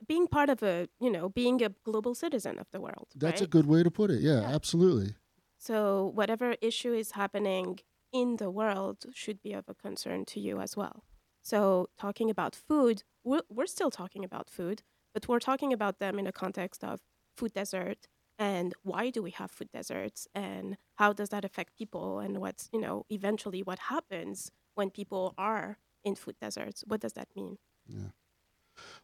Being 0.08 0.26
part 0.28 0.50
of 0.50 0.62
a, 0.62 0.88
you 1.00 1.10
know, 1.10 1.28
being 1.28 1.62
a 1.62 1.70
global 1.84 2.14
citizen 2.14 2.58
of 2.58 2.66
the 2.72 2.80
world. 2.80 3.08
that's 3.16 3.40
a 3.42 3.46
good 3.46 3.66
way 3.66 3.82
to 3.82 3.90
put 3.90 4.10
it 4.10 4.20
yeah, 4.20 4.40
Yeah. 4.42 4.54
absolutely 4.54 5.14
So 5.58 6.12
whatever 6.14 6.56
issue 6.60 6.92
is 6.92 7.12
happening 7.12 7.80
in 8.12 8.36
the 8.36 8.50
world 8.50 9.06
should 9.12 9.42
be 9.42 9.52
of 9.52 9.64
a 9.68 9.74
concern 9.74 10.24
to 10.26 10.40
you 10.40 10.60
as 10.60 10.76
well. 10.76 11.04
So 11.42 11.88
talking 11.98 12.30
about 12.30 12.54
food, 12.54 13.02
we're, 13.24 13.42
we're 13.48 13.66
still 13.66 13.90
talking 13.90 14.24
about 14.24 14.50
food, 14.50 14.82
but 15.14 15.28
we're 15.28 15.38
talking 15.40 15.72
about 15.72 15.98
them 15.98 16.18
in 16.18 16.26
a 16.26 16.32
context 16.32 16.84
of 16.84 17.00
food 17.36 17.52
desert 17.52 18.06
and 18.38 18.74
why 18.82 19.10
do 19.10 19.22
we 19.22 19.30
have 19.30 19.50
food 19.50 19.70
deserts 19.72 20.28
and 20.34 20.76
how 20.96 21.12
does 21.12 21.30
that 21.30 21.44
affect 21.44 21.76
people 21.76 22.18
and 22.18 22.38
what's, 22.38 22.68
you 22.72 22.80
know, 22.80 23.04
eventually 23.10 23.62
what 23.62 23.78
happens 23.78 24.50
when 24.74 24.90
people 24.90 25.34
are 25.38 25.78
in 26.04 26.14
food 26.14 26.36
deserts. 26.40 26.84
What 26.86 27.00
does 27.00 27.14
that 27.14 27.28
mean? 27.34 27.56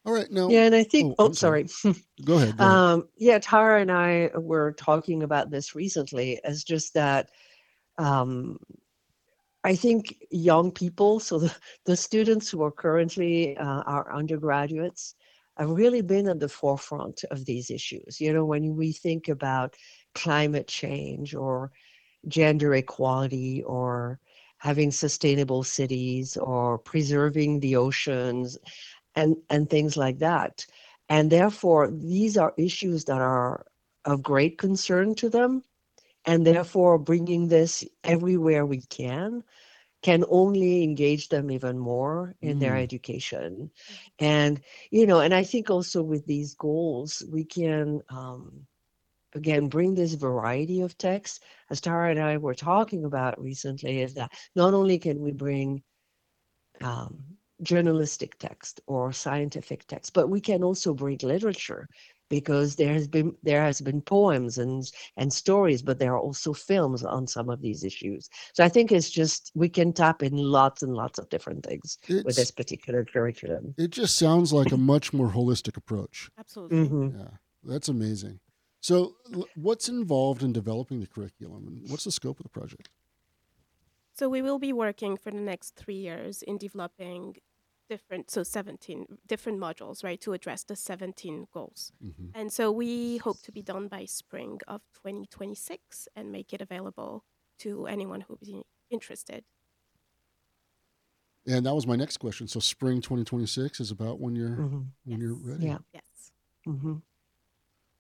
All 0.05 0.13
right 0.13 0.31
now 0.31 0.49
yeah 0.49 0.65
and 0.65 0.75
i 0.75 0.83
think 0.83 1.15
Oh, 1.19 1.29
oh, 1.29 1.33
sorry. 1.33 1.69
sorry 1.69 1.95
go 2.25 2.37
ahead, 2.37 2.57
go 2.57 2.65
ahead. 2.65 2.77
Um, 2.77 3.09
yeah, 3.17 3.39
Tara 3.39 3.81
and 3.81 3.91
I 3.91 4.31
were 4.35 4.73
talking 4.73 5.23
about 5.23 5.51
this 5.51 5.75
recently 5.75 6.43
as 6.45 6.65
just 6.65 6.95
that 6.95 7.31
um, 7.99 8.59
I 9.65 9.75
think 9.77 10.17
young 10.31 10.71
people, 10.73 11.21
so 11.21 11.39
the, 11.39 11.55
the 11.87 11.97
students 11.97 12.51
who 12.51 12.63
are 12.63 12.71
currently 12.71 13.57
uh, 13.57 13.83
our 13.83 14.15
undergraduates, 14.15 15.15
have 15.59 15.71
really 15.71 16.01
been 16.01 16.29
at 16.29 16.41
the 16.41 16.49
forefront 16.49 17.25
of 17.31 17.45
these 17.45 17.71
issues. 17.71 18.21
You 18.21 18.33
know, 18.33 18.45
when 18.45 18.75
we 18.75 18.93
think 18.93 19.29
about 19.29 19.75
climate 20.15 20.67
change 20.67 21.35
or 21.35 21.71
gender 22.27 22.75
equality 22.75 23.63
or 23.65 24.19
having 24.59 24.91
sustainable 24.91 25.63
cities 25.63 26.37
or 26.37 26.79
preserving 26.79 27.61
the 27.61 27.77
oceans 27.77 28.57
and, 29.15 29.37
and 29.51 29.69
things 29.69 29.97
like 29.97 30.19
that. 30.19 30.67
And 31.09 31.31
therefore, 31.31 31.91
these 31.91 32.37
are 32.37 32.55
issues 32.57 33.05
that 33.05 33.21
are 33.21 33.67
of 34.05 34.23
great 34.23 34.59
concern 34.59 35.15
to 35.17 35.29
them. 35.29 35.63
And 36.25 36.47
therefore, 36.47 36.99
bringing 36.99 37.49
this 37.49 37.85
everywhere 38.05 38.65
we 38.65 38.83
can 38.83 39.43
can 40.03 40.25
only 40.29 40.83
engage 40.83 41.29
them 41.29 41.51
even 41.51 41.79
more 41.79 42.35
in 42.43 42.59
their 42.59 42.75
Mm. 42.75 42.83
education. 42.83 43.71
And, 44.19 44.61
you 44.91 45.07
know, 45.07 45.21
and 45.21 45.33
I 45.33 45.45
think 45.45 45.71
also 45.71 46.03
with 46.03 46.27
these 46.27 46.55
goals, 46.55 47.23
we 47.31 47.45
can, 47.45 48.03
um, 48.09 48.67
again, 49.35 49.69
bring 49.69 49.95
this 49.95 50.15
variety 50.15 50.81
of 50.81 50.99
text. 50.99 51.43
As 51.71 51.81
Tara 51.81 52.11
and 52.11 52.21
I 52.21 52.37
were 52.39 52.55
talking 52.55 53.05
about 53.05 53.41
recently, 53.41 54.01
is 54.01 54.15
that 54.15 54.33
not 54.57 54.75
only 54.75 54.99
can 54.99 55.21
we 55.21 55.33
bring 55.33 55.83
um, 56.81 57.23
journalistic 57.63 58.39
text 58.39 58.81
or 58.87 59.13
scientific 59.13 59.87
text, 59.87 60.13
but 60.15 60.29
we 60.29 60.41
can 60.41 60.63
also 60.63 60.95
bring 60.95 61.19
literature 61.23 61.87
because 62.31 62.77
there 62.77 62.93
has 62.95 63.07
been 63.09 63.37
there 63.43 63.63
has 63.63 63.81
been 63.81 64.01
poems 64.01 64.59
and 64.59 64.85
and 65.17 65.33
stories, 65.33 65.83
but 65.83 65.99
there 65.99 66.15
are 66.15 66.21
also 66.21 66.53
films 66.53 67.05
on 67.05 67.27
some 67.27 67.51
of 67.51 67.61
these 67.61 67.85
issues. 67.85 68.29
So 68.55 68.65
I 68.65 68.69
think 68.69 68.91
it's 68.93 69.11
just 69.11 69.51
we 69.55 69.69
can 69.69 69.93
tap 69.93 70.23
in 70.23 70.37
lots 70.37 70.83
and 70.83 70.95
lots 70.95 71.19
of 71.19 71.29
different 71.29 71.65
things 71.65 71.99
with 72.25 72.37
this 72.37 72.51
particular 72.51 73.05
curriculum. 73.05 73.75
it 73.77 73.91
just 73.91 74.17
sounds 74.17 74.53
like 74.53 74.73
a 74.73 74.77
much 74.77 75.13
more 75.13 75.31
holistic 75.31 75.77
approach 75.77 76.31
Absolutely. 76.39 76.89
Mhm. 76.89 77.17
yeah 77.19 77.31
that's 77.65 77.89
amazing 77.89 78.41
so 78.81 79.15
what's 79.55 79.89
involved 79.89 80.43
in 80.43 80.53
developing 80.53 81.01
the 81.01 81.07
curriculum 81.07 81.67
and 81.69 81.91
what's 81.91 82.05
the 82.05 82.13
scope 82.13 82.39
of 82.39 82.45
the 82.45 82.49
project 82.51 82.89
So 84.15 84.29
we 84.29 84.43
will 84.43 84.59
be 84.59 84.73
working 84.73 85.17
for 85.17 85.31
the 85.31 85.41
next 85.41 85.77
three 85.77 85.97
years 85.97 86.43
in 86.43 86.59
developing 86.59 87.37
different, 87.93 88.31
so 88.31 88.43
17 88.43 89.07
different 89.33 89.59
modules, 89.67 90.03
right, 90.05 90.21
to 90.21 90.33
address 90.33 90.65
the 90.65 90.77
17 90.77 91.47
goals. 91.53 91.93
hmm 92.01 92.31
And 92.35 92.49
so 92.59 92.65
we 92.83 93.19
hope 93.27 93.41
to 93.43 93.53
be 93.53 93.63
done 93.73 93.89
by 93.89 94.03
spring 94.07 94.61
of 94.67 94.81
2026 95.03 96.09
and 96.17 96.25
make 96.33 96.53
it 96.57 96.61
available 96.69 97.13
to 97.65 97.87
anyone 97.87 98.23
who 98.27 98.35
is 98.43 98.49
in- 98.49 98.65
interested. 98.91 99.43
and 101.47 101.67
that 101.67 101.75
was 101.75 101.87
my 101.93 101.97
next 101.97 102.19
question 102.19 102.47
so 102.47 102.61
spring 102.61 103.01
2026 103.01 103.81
is 103.81 103.91
about 103.91 104.21
when 104.21 104.35
you're 104.37 104.57
Mhm. 104.65 104.83
when 105.05 105.21
you're 105.21 105.35
ready 105.51 105.67
Yeah. 105.67 105.79
Yes. 105.93 106.33
hmm 106.65 106.97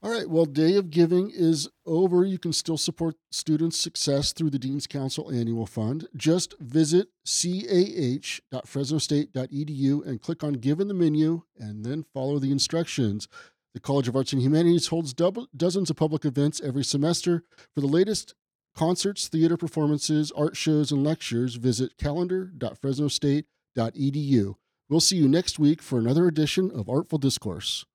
All 0.04 0.10
right. 0.10 0.28
Well, 0.28 0.46
Day 0.46 0.74
of 0.74 0.90
Giving 0.90 1.30
is 1.30 1.68
over. 1.86 2.24
You 2.24 2.36
can 2.36 2.52
still 2.52 2.76
support 2.76 3.14
students' 3.30 3.78
success 3.78 4.32
through 4.32 4.50
the 4.50 4.58
Dean's 4.58 4.88
Council 4.88 5.30
Annual 5.30 5.66
Fund. 5.66 6.08
Just 6.16 6.58
visit 6.58 7.10
cah.fresnostate.edu 7.24 10.06
and 10.06 10.20
click 10.20 10.42
on 10.42 10.54
Give 10.54 10.80
in 10.80 10.88
the 10.88 10.94
menu 10.94 11.42
and 11.56 11.84
then 11.84 12.04
follow 12.12 12.40
the 12.40 12.50
instructions. 12.50 13.28
The 13.74 13.80
College 13.80 14.08
of 14.08 14.16
Arts 14.16 14.32
and 14.32 14.42
Humanities 14.42 14.88
holds 14.88 15.14
double, 15.14 15.46
dozens 15.56 15.88
of 15.88 15.94
public 15.94 16.24
events 16.24 16.60
every 16.60 16.82
semester. 16.82 17.44
For 17.72 17.80
the 17.80 17.86
latest 17.86 18.34
concerts, 18.74 19.28
theater 19.28 19.56
performances, 19.56 20.32
art 20.32 20.56
shows, 20.56 20.90
and 20.90 21.04
lectures, 21.04 21.54
visit 21.54 21.96
calendar.fresnostate.edu. 21.96 24.54
We'll 24.88 25.00
see 25.00 25.16
you 25.16 25.28
next 25.28 25.60
week 25.60 25.80
for 25.80 26.00
another 26.00 26.26
edition 26.26 26.72
of 26.72 26.88
Artful 26.88 27.18
Discourse. 27.18 27.86